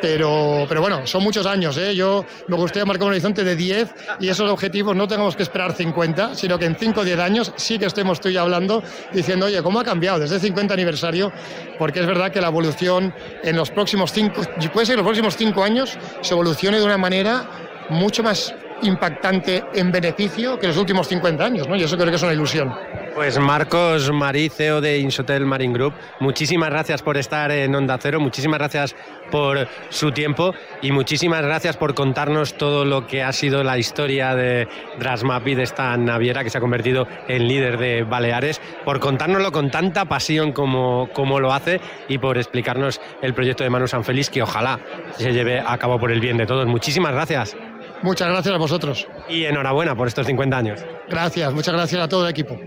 Pero, 0.00 0.66
pero 0.68 0.80
bueno, 0.80 1.06
son 1.06 1.22
muchos 1.22 1.46
años. 1.46 1.76
¿eh? 1.78 1.94
Yo 1.94 2.24
me 2.48 2.56
gustaría 2.56 2.84
marcar 2.84 3.04
un 3.04 3.12
horizonte 3.12 3.44
de 3.44 3.56
10 3.56 3.94
y 4.20 4.28
esos 4.28 4.50
objetivos 4.50 4.94
no 4.94 5.08
tengamos 5.08 5.36
que 5.36 5.42
esperar 5.42 5.72
50, 5.72 6.34
sino 6.34 6.58
que 6.58 6.66
en 6.66 6.76
5 6.76 7.00
o 7.00 7.04
10 7.04 7.18
años 7.18 7.52
sí 7.56 7.78
que 7.78 7.86
estemos 7.86 8.20
tú 8.20 8.28
y 8.28 8.36
hablando 8.36 8.82
diciendo, 9.12 9.46
oye, 9.46 9.62
¿cómo 9.62 9.80
ha 9.80 9.84
cambiado 9.84 10.18
desde 10.18 10.36
el 10.36 10.40
50 10.40 10.74
aniversario? 10.74 11.32
Porque 11.78 12.00
es 12.00 12.06
verdad 12.06 12.30
que 12.30 12.40
la 12.40 12.48
evolución 12.48 13.14
en 13.42 13.56
los 13.56 13.70
próximos 13.70 14.12
5, 14.12 14.42
puede 14.72 14.86
ser 14.86 14.94
en 14.94 14.98
los 14.98 15.06
próximos 15.06 15.36
5 15.36 15.62
años, 15.62 15.98
se 16.20 16.34
evolucione 16.34 16.78
de 16.78 16.84
una 16.84 16.98
manera 16.98 17.48
mucho 17.88 18.22
más 18.22 18.54
impactante 18.82 19.64
en 19.74 19.90
beneficio 19.90 20.58
que 20.58 20.68
los 20.68 20.76
últimos 20.76 21.08
50 21.08 21.44
años, 21.44 21.68
¿no? 21.68 21.76
Y 21.76 21.82
eso 21.82 21.96
creo 21.96 22.10
que 22.10 22.16
es 22.16 22.22
una 22.22 22.32
ilusión. 22.32 22.74
Pues 23.16 23.38
Marcos 23.38 24.12
Marí, 24.12 24.50
CEO 24.50 24.82
de 24.82 24.98
Insotel 24.98 25.46
Marine 25.46 25.72
Group, 25.72 25.94
muchísimas 26.20 26.68
gracias 26.68 27.00
por 27.00 27.16
estar 27.16 27.50
en 27.50 27.74
Onda 27.74 27.96
Cero, 27.98 28.20
muchísimas 28.20 28.58
gracias 28.58 28.94
por 29.30 29.68
su 29.88 30.12
tiempo 30.12 30.54
y 30.82 30.92
muchísimas 30.92 31.42
gracias 31.42 31.78
por 31.78 31.94
contarnos 31.94 32.58
todo 32.58 32.84
lo 32.84 33.06
que 33.06 33.22
ha 33.22 33.32
sido 33.32 33.64
la 33.64 33.78
historia 33.78 34.34
de 34.34 34.68
Drasmapi, 34.98 35.54
de 35.54 35.62
esta 35.62 35.96
naviera 35.96 36.44
que 36.44 36.50
se 36.50 36.58
ha 36.58 36.60
convertido 36.60 37.08
en 37.26 37.48
líder 37.48 37.78
de 37.78 38.02
Baleares, 38.02 38.60
por 38.84 39.00
contárnoslo 39.00 39.50
con 39.50 39.70
tanta 39.70 40.04
pasión 40.04 40.52
como, 40.52 41.08
como 41.14 41.40
lo 41.40 41.54
hace 41.54 41.80
y 42.08 42.18
por 42.18 42.36
explicarnos 42.36 43.00
el 43.22 43.32
proyecto 43.32 43.64
de 43.64 43.70
Manu 43.70 43.88
Sanfeliz 43.88 44.28
que 44.28 44.42
ojalá 44.42 44.78
se 45.16 45.32
lleve 45.32 45.58
a 45.58 45.78
cabo 45.78 45.98
por 45.98 46.12
el 46.12 46.20
bien 46.20 46.36
de 46.36 46.44
todos. 46.44 46.66
Muchísimas 46.66 47.14
gracias. 47.14 47.56
Muchas 48.02 48.28
gracias 48.28 48.54
a 48.54 48.58
vosotros. 48.58 49.08
Y 49.28 49.44
enhorabuena 49.44 49.96
por 49.96 50.08
estos 50.08 50.26
50 50.26 50.56
años. 50.56 50.80
Gracias, 51.08 51.52
muchas 51.52 51.74
gracias 51.74 52.02
a 52.02 52.08
todo 52.08 52.24
el 52.24 52.30
equipo. 52.30 52.58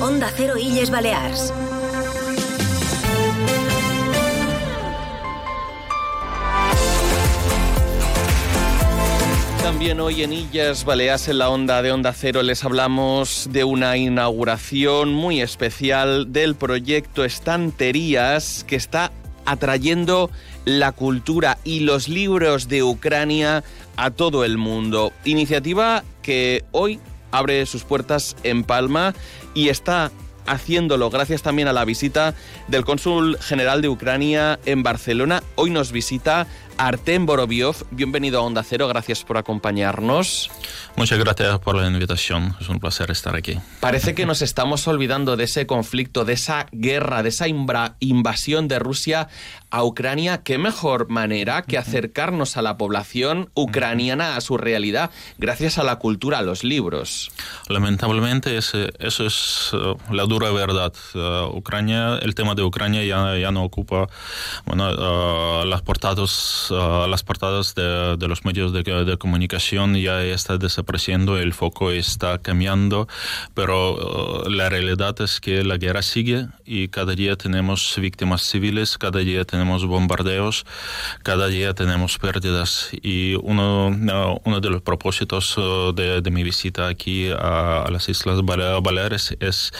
Onda 0.00 0.30
Cero 0.36 0.54
Illes 0.56 0.90
Balears. 0.90 1.52
También 9.62 10.00
hoy 10.00 10.22
en 10.22 10.32
Illas 10.32 10.84
Baleas, 10.84 11.28
en 11.28 11.38
la 11.38 11.48
onda 11.48 11.80
de 11.80 11.92
Onda 11.92 12.12
Cero, 12.12 12.42
les 12.42 12.64
hablamos 12.64 13.48
de 13.50 13.64
una 13.64 13.96
inauguración 13.96 15.14
muy 15.14 15.40
especial 15.40 16.32
del 16.32 16.54
proyecto 16.54 17.24
Estanterías 17.24 18.64
que 18.66 18.76
está 18.76 19.12
atrayendo 19.46 20.30
la 20.64 20.92
cultura 20.92 21.58
y 21.64 21.80
los 21.80 22.08
libros 22.08 22.68
de 22.68 22.82
Ucrania 22.82 23.64
a 23.96 24.10
todo 24.10 24.44
el 24.44 24.58
mundo. 24.58 25.12
Iniciativa 25.24 26.04
que 26.22 26.64
hoy 26.72 27.00
abre 27.32 27.64
sus 27.66 27.84
puertas 27.84 28.36
en 28.42 28.64
Palma 28.64 29.14
y 29.54 29.68
está 29.68 30.10
haciéndolo 30.46 31.10
gracias 31.10 31.42
también 31.42 31.68
a 31.68 31.72
la 31.72 31.84
visita 31.84 32.34
del 32.68 32.84
cónsul 32.84 33.38
general 33.40 33.82
de 33.82 33.88
Ucrania 33.88 34.58
en 34.66 34.82
Barcelona. 34.82 35.42
Hoy 35.54 35.70
nos 35.70 35.92
visita 35.92 36.46
Artem 36.76 37.26
Boroviov. 37.26 37.76
Bienvenido 37.90 38.40
a 38.40 38.42
Onda 38.42 38.62
Cero, 38.62 38.88
gracias 38.88 39.22
por 39.22 39.36
acompañarnos. 39.36 40.50
Muchas 40.96 41.18
gracias 41.18 41.58
por 41.60 41.76
la 41.76 41.86
invitación, 41.86 42.56
es 42.60 42.68
un 42.68 42.80
placer 42.80 43.10
estar 43.10 43.36
aquí. 43.36 43.58
Parece 43.80 44.14
que 44.14 44.26
nos 44.26 44.42
estamos 44.42 44.88
olvidando 44.88 45.36
de 45.36 45.44
ese 45.44 45.66
conflicto, 45.66 46.24
de 46.24 46.32
esa 46.32 46.66
guerra, 46.72 47.22
de 47.22 47.28
esa 47.28 47.46
invasión 47.48 48.66
de 48.66 48.78
Rusia 48.78 49.28
a 49.70 49.84
Ucrania. 49.84 50.42
¿Qué 50.42 50.58
mejor 50.58 51.08
manera 51.08 51.62
que 51.62 51.78
acercarnos 51.78 52.56
a 52.56 52.62
la 52.62 52.76
población 52.76 53.50
ucraniana, 53.54 54.36
a 54.36 54.40
su 54.40 54.56
realidad, 54.56 55.10
gracias 55.38 55.78
a 55.78 55.84
la 55.84 55.96
cultura, 55.96 56.38
a 56.38 56.42
los 56.42 56.64
libros? 56.64 57.30
Lamentablemente 57.68 58.56
ese, 58.56 58.90
eso 58.98 59.26
es 59.26 59.72
uh, 59.72 59.96
la 60.12 60.24
dura 60.24 60.50
verdad. 60.50 60.92
Uh, 61.14 61.56
Ucrania, 61.56 62.18
el 62.22 62.34
tema 62.34 62.54
de 62.54 62.62
Ucrania 62.62 63.04
ya, 63.04 63.36
ya 63.36 63.50
no 63.52 63.62
ocupa 63.62 64.08
bueno, 64.64 64.90
uh, 64.90 65.64
las 65.64 65.82
portadas, 65.82 66.68
las 66.70 67.22
portadas 67.22 67.74
de, 67.74 68.16
de, 68.16 68.28
los 68.28 68.44
medios 68.44 68.72
de, 68.72 68.82
de 68.82 69.16
comunicación, 69.18 69.94
ya 69.96 70.22
está 70.22 70.58
desapareciendo, 70.58 71.38
el 71.38 71.52
foco 71.52 71.92
está 71.92 72.38
cambiando, 72.38 73.06
pero 73.54 74.44
la 74.48 74.68
realidad 74.68 75.20
es 75.20 75.40
que 75.40 75.62
la 75.64 75.76
guerra 75.76 76.02
sigue 76.02 76.46
y 76.64 76.88
cada 76.88 77.14
día 77.14 77.36
tenemos 77.36 77.96
víctimas 77.98 78.42
civiles, 78.42 78.98
cada 78.98 79.20
día 79.20 79.44
tenemos 79.44 79.59
bombardeos, 79.68 80.64
cada 81.22 81.48
día 81.48 81.74
tenemos 81.74 82.18
pérdidas 82.18 82.90
y 82.92 83.34
uno, 83.42 83.88
uno 84.44 84.60
de 84.60 84.70
los 84.70 84.82
propósitos 84.82 85.56
de, 85.94 86.20
de 86.20 86.30
mi 86.30 86.42
visita 86.42 86.88
aquí 86.88 87.30
a, 87.30 87.86
las 87.90 88.08
Islas 88.08 88.40
Baleares 88.44 89.36
es 89.40 89.72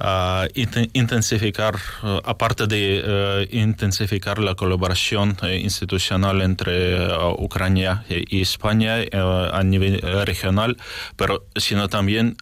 uh, 0.00 0.46
intensificar, 0.92 1.76
uh, 2.02 2.20
aparte 2.24 2.66
de 2.66 3.48
intensificar 3.50 4.38
la 4.38 4.54
colaboración 4.54 5.36
institucional 5.42 6.42
entre 6.42 7.08
Ucrania 7.38 8.04
y 8.08 8.40
España 8.42 8.96
a 9.12 9.62
nivel 9.62 10.00
regional, 10.24 10.76
pero 11.16 11.46
sino 11.56 11.88
también 11.88 12.36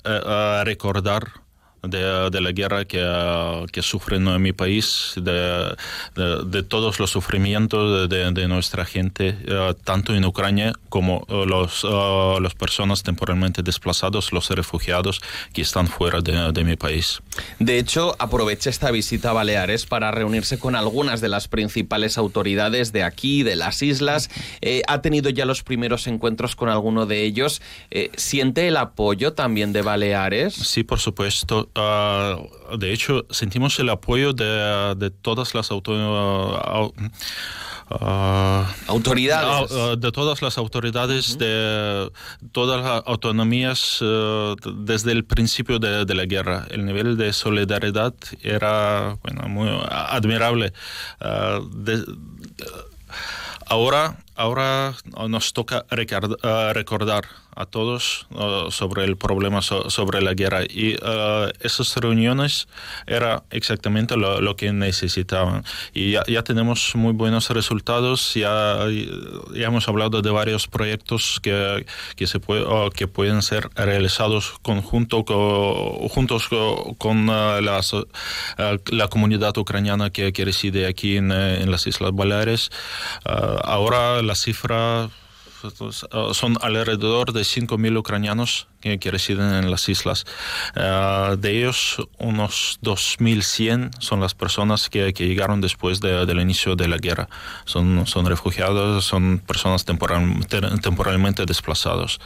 recordar 0.65 1.42
de, 1.83 2.31
de, 2.31 2.41
la 2.41 2.53
guerra 2.53 2.85
que, 2.85 3.67
que 3.73 3.83
sufre 3.83 4.17
en 4.17 4.41
mi 4.41 4.53
país, 4.53 5.15
de, 5.17 5.75
de, 6.15 6.45
de 6.45 6.63
todos 6.63 7.01
los 7.01 7.11
sufrimientos 7.11 8.09
de, 8.09 8.49
nuestra 8.49 8.85
gente, 8.85 9.37
uh, 9.49 9.75
tanto 9.75 10.15
en 10.15 10.25
Ucrania 10.25 10.73
como 10.89 11.25
uh, 11.29 11.47
los, 11.47 11.85
uh, 11.85 12.41
las 12.41 12.55
personas 12.55 13.03
temporalmente 13.03 13.63
desplazados, 13.63 14.33
los 14.33 14.51
refugiados 14.51 15.21
que 15.53 15.63
están 15.63 15.87
fuera 15.89 16.21
de, 16.21 16.65
mi 16.65 16.77
país. 16.77 17.21
De 17.59 17.79
hecho, 17.79 18.15
aproveché 18.19 18.71
esta 18.71 18.91
visita 18.91 19.31
a 19.31 19.33
Baleares 19.33 19.87
para 19.87 20.11
reunirse 20.11 20.59
con 20.59 20.77
algunas 20.77 21.21
de 21.21 21.29
las 21.29 21.49
principales 21.49 22.19
autoridades 22.19 22.93
de 22.93 23.03
aquí, 23.03 23.43
de 23.43 23.57
las 23.57 23.83
islas. 23.83 24.31
Eh, 24.61 24.83
ha 24.87 25.03
tenido 25.03 25.31
ya 25.31 25.45
los 25.45 25.63
primeros 25.63 26.07
encuentros 26.07 26.55
con 26.55 26.69
alguno 26.69 27.07
de 27.07 27.25
ellos. 27.25 27.63
Eh, 27.91 28.11
¿Siente 28.17 28.69
el 28.69 28.77
apoyo 28.77 29.33
también 29.33 29.73
de 29.73 29.83
Baleares? 29.83 30.55
Sí, 30.55 30.85
por 30.85 31.01
supuesto. 31.01 31.69
Uh, 31.75 32.77
de 32.77 32.93
hecho, 32.93 33.25
sentimos 33.31 33.79
el 33.79 33.89
apoyo 33.89 34.35
de, 34.35 34.95
de 34.97 35.11
todas 35.11 35.55
las 35.55 35.71
auto, 35.71 35.93
uh, 35.93 36.93
autoridades. 38.89 39.71
de 39.99 40.13
todas 40.13 40.43
las 40.43 40.59
autoridades, 40.59 41.37
-huh. 41.37 41.39
de 41.39 42.13
todas 42.53 42.85
las 42.85 43.03
autonomías 43.07 44.01
desde 44.01 45.13
el 45.13 45.25
principio 45.25 45.79
de, 45.79 46.05
de, 46.05 46.15
la 46.15 46.27
guerra. 46.27 46.67
El 46.71 46.85
nivel 46.85 47.17
de 47.17 47.33
solidaridad 47.33 48.15
era 48.43 49.17
bueno, 49.23 49.49
muy 49.49 49.71
admirable. 49.89 50.73
De, 51.21 52.05
ahora 53.67 54.17
ahora 54.37 54.95
nos 55.29 55.53
toca 55.53 55.85
recordar 55.91 57.25
a 57.55 57.67
todos 57.67 58.27
sobre 58.71 59.05
el 59.05 59.17
problema 59.17 59.61
sobre 59.63 60.23
la 60.23 60.35
guerra. 60.35 60.63
Y 60.65 60.97
esas 61.61 61.95
reuniones 61.97 62.69
era 63.07 63.43
exactamente 63.51 64.17
lo, 64.17 64.57
que 64.57 64.73
necesitaban. 64.73 65.65
Y 65.95 66.13
ya, 66.13 66.43
tenemos 66.43 66.95
muy 66.95 67.13
buenos 67.13 67.51
resultados. 67.51 68.35
Ya, 68.35 68.87
hemos 69.55 69.89
hablado 69.89 70.23
de 70.23 70.31
varios 70.31 70.67
proyectos 70.67 71.41
que, 71.43 71.85
que 72.17 72.27
se 72.27 72.41
puede, 72.41 72.65
que 72.91 73.07
pueden 73.07 73.43
ser 73.43 73.69
realizados 73.75 74.55
conjunto 74.63 75.25
juntos 76.11 76.49
con 76.99 77.27
la, 77.27 77.81
la 78.91 79.09
comunidad 79.09 79.57
ucraniana 79.59 80.11
que, 80.11 80.33
que 80.33 80.45
reside 80.45 80.87
aquí 80.87 81.17
en, 81.17 81.33
en 81.33 81.71
las 81.71 81.87
Islas 81.87 82.13
Baleares. 82.15 82.71
Ahora 83.25 84.22
la 84.23 84.35
cifra 84.35 85.11
pues, 85.79 86.07
son 86.33 86.57
alrededor 86.61 87.33
de 87.33 87.43
5.000 87.43 87.97
ucranianos 87.97 88.67
que, 88.81 88.99
residen 89.11 89.55
en 89.55 89.71
las 89.71 89.89
islas. 89.89 90.25
Eh, 90.75 91.37
de 91.39 91.59
ellos, 91.59 91.97
unos 92.19 92.81
2.100 92.83 93.91
son 94.01 94.21
las 94.21 94.35
personas 94.35 94.89
que, 94.89 95.13
llegaron 95.13 95.61
después 95.61 96.01
del 96.01 96.41
inicio 96.41 96.75
de 96.75 96.89
la 96.89 96.97
guerra. 96.97 97.29
Son 97.65 98.27
refugiados, 98.27 99.05
son 99.05 99.39
personas 99.39 99.85
temporalmente 99.85 101.47
desplazados. 101.47 102.21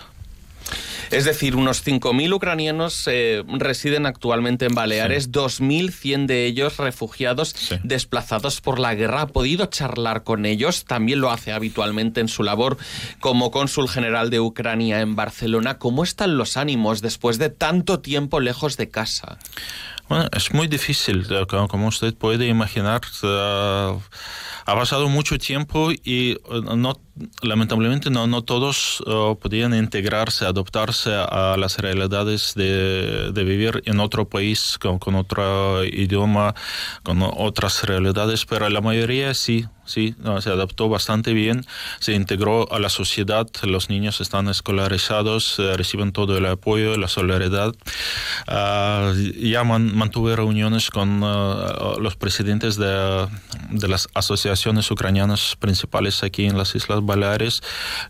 Es 1.10 1.24
decir, 1.24 1.56
unos 1.56 1.86
5.000 1.86 2.34
ucranianos 2.34 3.04
eh, 3.06 3.44
residen 3.46 4.06
actualmente 4.06 4.66
en 4.66 4.74
Baleares, 4.74 5.30
2.100 5.30 6.26
de 6.26 6.46
ellos 6.46 6.76
refugiados 6.78 7.54
desplazados 7.82 8.60
por 8.60 8.78
la 8.78 8.94
guerra. 8.94 9.22
¿Ha 9.22 9.26
podido 9.28 9.66
charlar 9.66 10.24
con 10.24 10.46
ellos? 10.46 10.84
También 10.84 11.20
lo 11.20 11.30
hace 11.30 11.52
habitualmente 11.52 12.20
en 12.20 12.28
su 12.28 12.42
labor 12.42 12.76
como 13.20 13.50
cónsul 13.50 13.88
general 13.88 14.30
de 14.30 14.40
Ucrania 14.40 15.00
en 15.00 15.16
Barcelona. 15.16 15.78
¿Cómo 15.78 16.02
están 16.02 16.36
los 16.36 16.56
ánimos 16.56 17.02
después 17.02 17.38
de 17.38 17.50
tanto 17.50 18.00
tiempo 18.00 18.40
lejos 18.40 18.76
de 18.76 18.88
casa? 18.88 19.38
Bueno, 20.08 20.28
es 20.32 20.54
muy 20.54 20.68
difícil, 20.68 21.26
eh, 21.30 21.46
como 21.46 21.88
usted 21.88 22.14
puede 22.14 22.46
imaginar. 22.46 23.00
Eh, 23.22 23.98
ha 24.66 24.74
pasado 24.74 25.08
mucho 25.08 25.38
tiempo 25.38 25.90
y 25.92 26.38
no 26.76 26.94
lamentablemente 27.42 28.10
no, 28.10 28.26
no 28.26 28.42
todos 28.42 29.00
uh, 29.06 29.36
podían 29.36 29.74
integrarse, 29.74 30.44
adoptarse 30.44 31.14
a 31.14 31.56
las 31.58 31.78
realidades 31.78 32.54
de, 32.54 33.32
de 33.32 33.44
vivir 33.44 33.82
en 33.86 34.00
otro 34.00 34.28
país 34.28 34.78
con, 34.78 34.98
con, 34.98 35.14
otro 35.14 35.84
idioma, 35.84 36.54
con 37.02 37.22
otras 37.22 37.84
realidades, 37.84 38.44
pero 38.44 38.68
la 38.68 38.80
mayoría 38.80 39.32
sí, 39.34 39.66
sí, 39.86 40.14
se 40.40 40.50
adaptó 40.50 40.88
bastante 40.88 41.32
bien, 41.32 41.64
se 42.00 42.12
integró 42.12 42.70
a 42.72 42.78
la 42.78 42.90
sociedad, 42.90 43.48
los 43.62 43.88
niños 43.88 44.20
están 44.20 44.48
escolarizados, 44.48 45.58
eh, 45.58 45.76
reciben 45.76 46.12
todo 46.12 46.36
el 46.36 46.46
apoyo, 46.46 46.96
la 46.98 47.08
solidaridad. 47.08 47.74
Uh, 48.48 49.14
ya 49.40 49.64
mantuve 49.64 50.36
reuniones 50.36 50.90
con 50.90 51.22
uh, 51.22 51.98
los 51.98 52.16
presidentes 52.16 52.76
de, 52.76 53.26
de 53.78 53.88
las 53.88 54.08
asociaciones 54.14 54.90
ucranianas 54.90 55.56
principales 55.58 56.22
aquí 56.22 56.46
en 56.46 56.58
las 56.58 56.74
Islas 56.74 57.04
Baleares. 57.04 57.62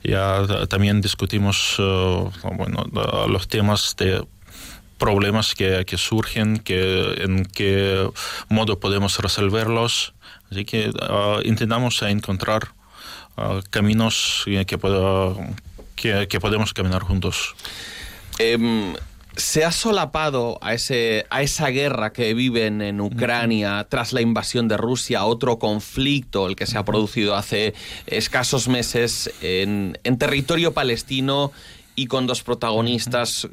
Ya 0.02 0.42
también 0.68 1.00
discutimos 1.00 1.78
uh, 1.78 2.30
bueno, 2.56 2.84
los 3.28 3.48
temas 3.48 3.94
de 3.96 4.24
problemas 4.98 5.54
que, 5.54 5.84
que, 5.84 5.98
surgen, 5.98 6.58
que, 6.58 7.14
en 7.18 7.44
qué 7.44 8.08
modo 8.48 8.80
podemos 8.80 9.18
resolverlos. 9.18 10.14
Así 10.50 10.64
que 10.64 10.90
uh, 10.90 11.40
intentamos 11.44 12.00
encontrar 12.02 12.68
uh, 13.36 13.60
caminos 13.70 14.42
que, 14.44 14.64
que, 15.96 16.28
que, 16.28 16.40
podemos 16.40 16.72
caminar 16.72 17.02
juntos. 17.02 17.54
Eh, 18.38 18.94
se 19.36 19.64
ha 19.64 19.72
solapado 19.72 20.58
a, 20.62 20.74
ese, 20.74 21.26
a 21.30 21.42
esa 21.42 21.68
guerra 21.68 22.12
que 22.12 22.32
viven 22.34 22.80
en 22.80 23.00
Ucrania 23.00 23.86
tras 23.88 24.12
la 24.12 24.20
invasión 24.20 24.68
de 24.68 24.76
Rusia, 24.76 25.24
otro 25.24 25.58
conflicto, 25.58 26.46
el 26.46 26.56
que 26.56 26.66
se 26.66 26.78
ha 26.78 26.84
producido 26.84 27.36
hace 27.36 27.74
escasos 28.06 28.68
meses 28.68 29.30
en, 29.42 29.98
en 30.04 30.18
territorio 30.18 30.72
palestino 30.72 31.52
y 31.94 32.06
con 32.06 32.26
dos 32.26 32.42
protagonistas, 32.42 33.48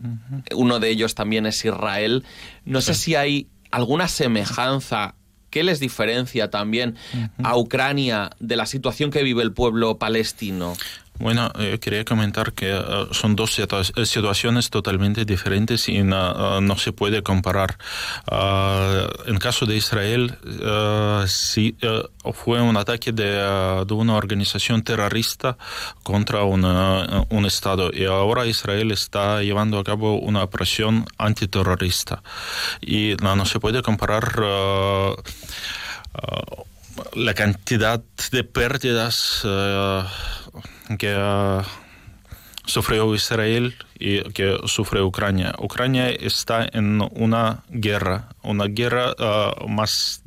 uno 0.54 0.80
de 0.80 0.90
ellos 0.90 1.16
también 1.16 1.46
es 1.46 1.64
Israel. 1.64 2.26
No 2.66 2.82
sé 2.82 2.94
si 2.94 3.16
hay 3.16 3.48
alguna 3.72 4.08
semejanza 4.08 5.16
¿Qué 5.54 5.62
les 5.62 5.80
diferencia 5.80 6.50
también 6.50 6.96
a 7.44 7.56
Ucrania 7.56 8.32
de 8.40 8.56
la 8.56 8.66
situación 8.66 9.12
que 9.12 9.22
vive 9.22 9.44
el 9.44 9.54
pueblo 9.54 10.00
palestino? 10.00 10.74
Bueno, 11.20 11.52
eh, 11.60 11.78
quería 11.80 12.04
comentar 12.04 12.54
que 12.54 12.72
eh, 12.72 12.82
son 13.12 13.36
dos 13.36 13.60
eh, 13.60 14.06
situaciones 14.06 14.70
totalmente 14.70 15.26
diferentes 15.26 15.88
y 15.88 16.02
no, 16.02 16.78
se 16.78 16.92
puede 16.92 17.22
comparar. 17.22 17.78
Uh, 18.32 19.30
en 19.30 19.38
caso 19.38 19.66
de 19.66 19.76
Israel, 19.76 20.36
sí, 21.28 21.78
fue 22.34 22.62
un 22.62 22.78
ataque 22.78 23.12
de, 23.12 23.86
una 23.92 24.16
organización 24.16 24.82
terrorista 24.82 25.58
contra 26.02 26.44
un 26.44 27.46
Estado 27.46 27.92
y 27.94 28.06
ahora 28.06 28.46
Israel 28.48 28.92
está 28.92 29.44
llevando 29.44 29.78
a 29.78 29.84
cabo 29.84 30.20
una 30.20 30.44
operación 30.44 31.06
antiterrorista. 31.18 32.24
Y 32.82 33.16
no, 33.22 33.36
no 33.36 33.46
se 33.46 33.60
puede 33.60 33.84
comparar 33.84 34.42
la 37.14 37.34
cantidad 37.34 38.02
de 38.32 38.44
pérdidas 38.44 39.46
que 40.98 41.16
uh, 41.16 41.64
sufrió 42.66 43.14
Israel 43.16 43.76
y 44.00 44.22
que 44.32 44.58
sufre 44.66 45.02
Ucrania. 45.02 45.54
Ucrania 45.60 46.10
está 46.10 46.68
en 46.72 47.02
una 47.14 47.64
guerra, 47.70 48.30
una 48.42 48.66
guerra 48.66 49.14
uh, 49.14 49.68
más, 49.68 50.24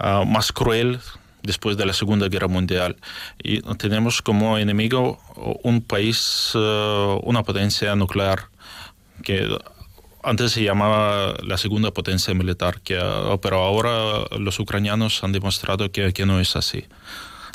uh, 0.00 0.24
más 0.24 0.52
cruel 0.52 1.00
después 1.42 1.76
de 1.76 1.86
la 1.86 1.92
Segunda 1.92 2.28
Guerra 2.28 2.48
Mundial. 2.48 2.96
Y 3.42 3.62
tenemos 3.76 4.22
como 4.22 4.58
enemigo 4.58 5.18
un 5.62 5.80
país, 5.80 6.52
una 6.54 7.42
potencia 7.42 7.94
nuclear 7.94 8.48
que 9.22 9.48
antes 10.22 10.52
se 10.52 10.62
llamaba 10.62 11.34
la 11.42 11.56
segunda 11.56 11.90
potencia 11.90 12.34
militar, 12.34 12.80
que, 12.82 12.98
pero 13.40 13.62
ahora 13.62 14.26
los 14.38 14.58
ucranianos 14.58 15.22
han 15.24 15.32
demostrado 15.32 15.90
que, 15.90 16.12
que 16.12 16.26
no 16.26 16.40
es 16.40 16.56
así. 16.56 16.84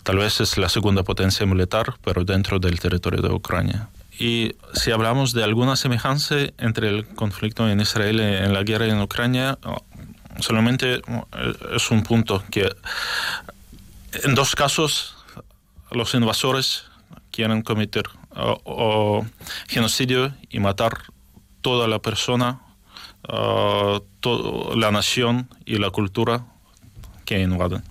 Tal 0.03 0.17
vez 0.17 0.41
es 0.41 0.57
la 0.57 0.69
segunda 0.69 1.03
potencia 1.03 1.45
militar, 1.45 1.95
pero 2.03 2.23
dentro 2.23 2.59
del 2.59 2.79
territorio 2.79 3.21
de 3.21 3.29
Ucrania. 3.29 3.89
Y 4.19 4.55
si 4.73 4.91
hablamos 4.91 5.33
de 5.33 5.43
alguna 5.43 5.75
semejanza 5.75 6.35
entre 6.57 6.89
el 6.89 7.07
conflicto 7.07 7.67
en 7.69 7.79
Israel 7.79 8.19
y 8.19 8.23
en 8.23 8.53
la 8.53 8.63
guerra 8.63 8.85
en 8.85 9.01
Ucrania, 9.01 9.57
solamente 10.39 11.01
es 11.75 11.89
un 11.89 12.03
punto 12.03 12.43
que 12.51 12.69
en 14.23 14.35
dos 14.35 14.55
casos 14.55 15.15
los 15.89 16.13
invasores 16.13 16.85
quieren 17.31 17.61
cometer 17.61 18.03
genocidio 19.67 20.33
y 20.49 20.59
matar 20.59 20.91
toda 21.61 21.87
la 21.87 21.99
persona, 21.99 22.61
toda 24.19 24.75
la 24.75 24.91
nación 24.91 25.47
y 25.65 25.77
la 25.77 25.89
cultura 25.89 26.45
que 27.25 27.39
invaden. 27.41 27.83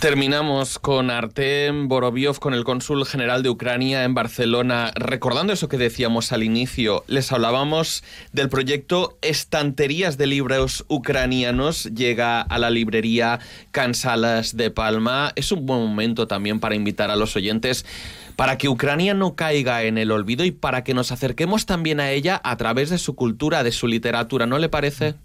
Terminamos 0.00 0.78
con 0.78 1.10
Artem 1.10 1.88
Boroviov, 1.88 2.38
con 2.38 2.54
el 2.54 2.62
cónsul 2.62 3.04
general 3.04 3.42
de 3.42 3.50
Ucrania 3.50 4.04
en 4.04 4.14
Barcelona. 4.14 4.92
Recordando 4.94 5.52
eso 5.52 5.68
que 5.68 5.76
decíamos 5.76 6.30
al 6.30 6.44
inicio, 6.44 7.02
les 7.08 7.32
hablábamos 7.32 8.04
del 8.32 8.48
proyecto 8.48 9.18
Estanterías 9.22 10.16
de 10.16 10.28
Libros 10.28 10.84
Ucranianos. 10.86 11.86
Llega 11.86 12.40
a 12.40 12.58
la 12.60 12.70
librería 12.70 13.40
Cansalas 13.72 14.56
de 14.56 14.70
Palma. 14.70 15.32
Es 15.34 15.50
un 15.50 15.66
buen 15.66 15.80
momento 15.80 16.28
también 16.28 16.60
para 16.60 16.76
invitar 16.76 17.10
a 17.10 17.16
los 17.16 17.34
oyentes 17.34 17.84
para 18.38 18.56
que 18.56 18.68
Ucrania 18.68 19.14
no 19.14 19.34
caiga 19.34 19.82
en 19.82 19.98
el 19.98 20.12
olvido 20.12 20.44
y 20.44 20.52
para 20.52 20.84
que 20.84 20.94
nos 20.94 21.10
acerquemos 21.10 21.66
también 21.66 21.98
a 21.98 22.12
ella 22.12 22.40
a 22.44 22.56
través 22.56 22.88
de 22.88 22.98
su 22.98 23.16
cultura, 23.16 23.64
de 23.64 23.72
su 23.72 23.88
literatura, 23.88 24.46
¿no 24.46 24.58
le 24.58 24.68
parece? 24.68 25.16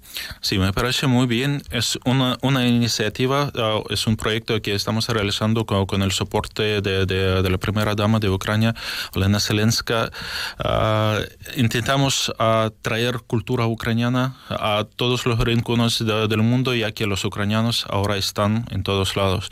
Sí, 0.42 0.58
me 0.58 0.74
parece 0.74 1.06
muy 1.06 1.28
bien. 1.28 1.62
Es 1.70 2.00
una, 2.06 2.40
una 2.42 2.68
iniciativa, 2.68 3.52
uh, 3.54 3.84
es 3.94 4.08
un 4.08 4.18
proyecto 4.18 4.60
que 4.64 4.74
estamos 4.74 5.08
realizando 5.10 5.68
con, 5.68 6.02
el 6.02 6.12
soporte 6.12 6.82
de, 6.82 7.06
de, 7.06 7.48
la 7.48 7.58
primera 7.60 7.94
dama 7.94 8.18
de 8.18 8.32
Ucrania, 8.32 8.74
Elena 9.14 9.40
Zelenska. 9.40 10.10
Uh, 10.58 11.22
intentamos 11.56 12.30
uh, 12.40 12.72
traer 12.82 13.20
cultura 13.28 13.68
ucraniana 13.68 14.38
a 14.50 14.88
todos 14.96 15.28
los 15.28 15.38
rincones 15.38 16.04
del 16.04 16.42
mundo, 16.42 16.74
ya 16.74 16.92
que 16.94 17.06
los 17.06 17.24
ucranianos 17.26 17.86
ahora 17.92 18.18
están 18.18 18.66
en 18.72 18.82
todos 18.82 19.16
lados. 19.16 19.52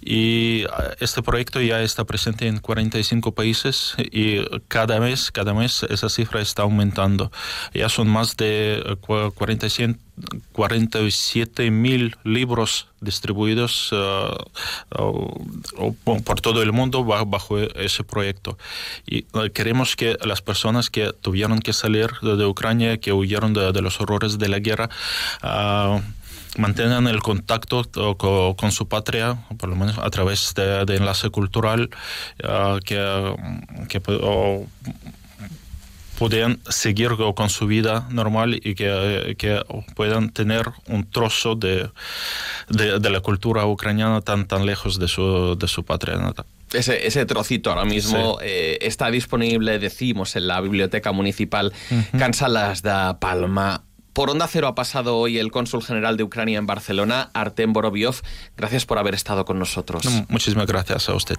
Y 0.00 0.62
este 1.00 1.24
proyecto 1.24 1.60
ya 1.60 1.82
está 1.82 2.04
presente 2.04 2.46
en 2.46 2.58
40 2.58 2.99
países 3.34 3.94
y 3.98 4.44
cada 4.68 5.00
mes, 5.00 5.30
cada 5.30 5.54
mes 5.54 5.84
esa 5.84 6.08
cifra 6.08 6.40
está 6.40 6.62
aumentando. 6.62 7.30
Ya 7.74 7.88
son 7.88 8.08
más 8.08 8.36
de 8.36 8.96
400 9.00 10.10
47.000 10.52 12.16
libros 12.24 12.88
distribuidos 13.00 13.94
por 16.04 16.40
todo 16.40 16.62
el 16.62 16.72
mundo 16.72 17.04
bajo 17.04 17.58
ese 17.58 18.04
proyecto. 18.04 18.58
Y 19.06 19.24
queremos 19.54 19.96
que 19.96 20.16
las 20.24 20.42
personas 20.42 20.90
que 20.90 21.12
tuvieron 21.12 21.60
que 21.60 21.72
salir 21.72 22.10
de 22.20 22.44
Ucrania, 22.46 22.98
que 22.98 23.12
huyeron 23.12 23.54
de, 23.54 23.80
los 23.80 24.00
horrores 24.00 24.38
de 24.38 24.48
la 24.48 24.58
guerra, 24.58 24.90
mantengan 26.56 27.06
el 27.06 27.20
contacto 27.22 27.84
con, 28.56 28.72
su 28.72 28.88
patria, 28.88 29.38
por 29.58 29.68
lo 29.68 29.76
menos 29.76 29.98
a 29.98 30.10
través 30.10 30.54
de, 30.54 30.96
enlace 30.96 31.30
cultural, 31.30 31.90
que, 32.84 33.34
que 33.88 34.00
puedan 36.20 36.60
seguir 36.68 37.12
con 37.34 37.48
su 37.48 37.66
vida 37.66 38.06
normal 38.10 38.60
y 38.62 38.74
que, 38.74 39.34
que 39.38 39.62
puedan 39.94 40.28
tener 40.28 40.66
un 40.86 41.08
trozo 41.08 41.54
de, 41.54 41.88
de, 42.68 43.10
la 43.10 43.20
cultura 43.20 43.64
ucraniana 43.64 44.20
tan, 44.20 44.46
tan 44.46 44.66
lejos 44.66 44.98
de 44.98 45.08
su, 45.08 45.56
de 45.58 45.66
su 45.66 45.82
patria 45.82 46.16
natal. 46.16 46.44
Ese, 46.74 47.06
ese, 47.06 47.24
trocito 47.24 47.70
ahora 47.70 47.86
mismo 47.86 48.38
eh, 48.42 48.76
está 48.82 49.10
disponible, 49.10 49.78
decimos, 49.78 50.36
en 50.36 50.46
la 50.46 50.60
Biblioteca 50.60 51.10
Municipal 51.10 51.72
Cansalas 52.18 52.82
da 52.82 53.18
Palma. 53.18 53.82
Por 54.12 54.28
Onda 54.28 54.48
Cero 54.48 54.66
ha 54.66 54.74
pasado 54.74 55.16
hoy 55.16 55.38
el 55.38 55.52
cónsul 55.52 55.82
general 55.82 56.16
de 56.16 56.24
Ucrania 56.24 56.58
en 56.58 56.66
Barcelona, 56.66 57.30
Artem 57.32 57.72
Boroviov. 57.72 58.16
Gracias 58.56 58.84
por 58.84 58.98
haber 58.98 59.14
estado 59.14 59.44
con 59.44 59.58
nosotros. 59.58 60.04
Muchísimas 60.28 60.66
gracias 60.66 61.08
a 61.08 61.14
usted. 61.14 61.36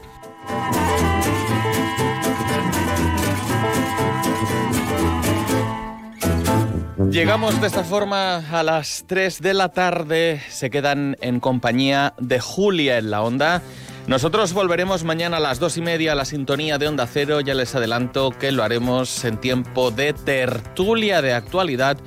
Llegamos 7.09 7.59
de 7.59 7.67
esta 7.67 7.83
forma 7.83 8.37
a 8.37 8.63
las 8.63 9.03
3 9.05 9.41
de 9.41 9.53
la 9.53 9.69
tarde. 9.69 10.41
Se 10.49 10.69
quedan 10.69 11.17
en 11.19 11.41
compañía 11.41 12.13
de 12.19 12.39
Julia 12.39 12.97
en 12.97 13.11
la 13.11 13.21
onda. 13.21 13.61
Nosotros 14.07 14.53
volveremos 14.53 15.03
mañana 15.03 15.37
a 15.37 15.39
las 15.41 15.59
dos 15.59 15.75
y 15.75 15.81
media 15.81 16.13
a 16.13 16.15
la 16.15 16.23
sintonía 16.23 16.77
de 16.77 16.87
Onda 16.87 17.05
Cero. 17.07 17.41
Ya 17.41 17.53
les 17.53 17.75
adelanto 17.75 18.31
que 18.31 18.53
lo 18.53 18.63
haremos 18.63 19.25
en 19.25 19.37
tiempo 19.37 19.91
de 19.91 20.13
tertulia 20.13 21.21
de 21.21 21.33
actualidad 21.33 21.97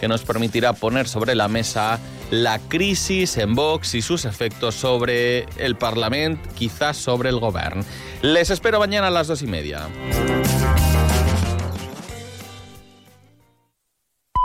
que 0.00 0.08
nos 0.08 0.22
permitirá 0.22 0.72
poner 0.72 1.08
sobre 1.08 1.34
la 1.34 1.48
mesa 1.48 1.98
la 2.30 2.58
crisis 2.58 3.36
en 3.36 3.54
Vox 3.54 3.94
y 3.94 4.02
sus 4.02 4.24
efectos 4.24 4.74
sobre 4.74 5.46
el 5.56 5.76
Parlamento, 5.76 6.48
quizás 6.56 6.96
sobre 6.96 7.28
el 7.28 7.38
Gobierno. 7.38 7.84
Les 8.22 8.50
espero 8.50 8.78
mañana 8.78 9.08
a 9.08 9.10
las 9.10 9.28
dos 9.28 9.42
y 9.42 9.46
media. 9.46 9.88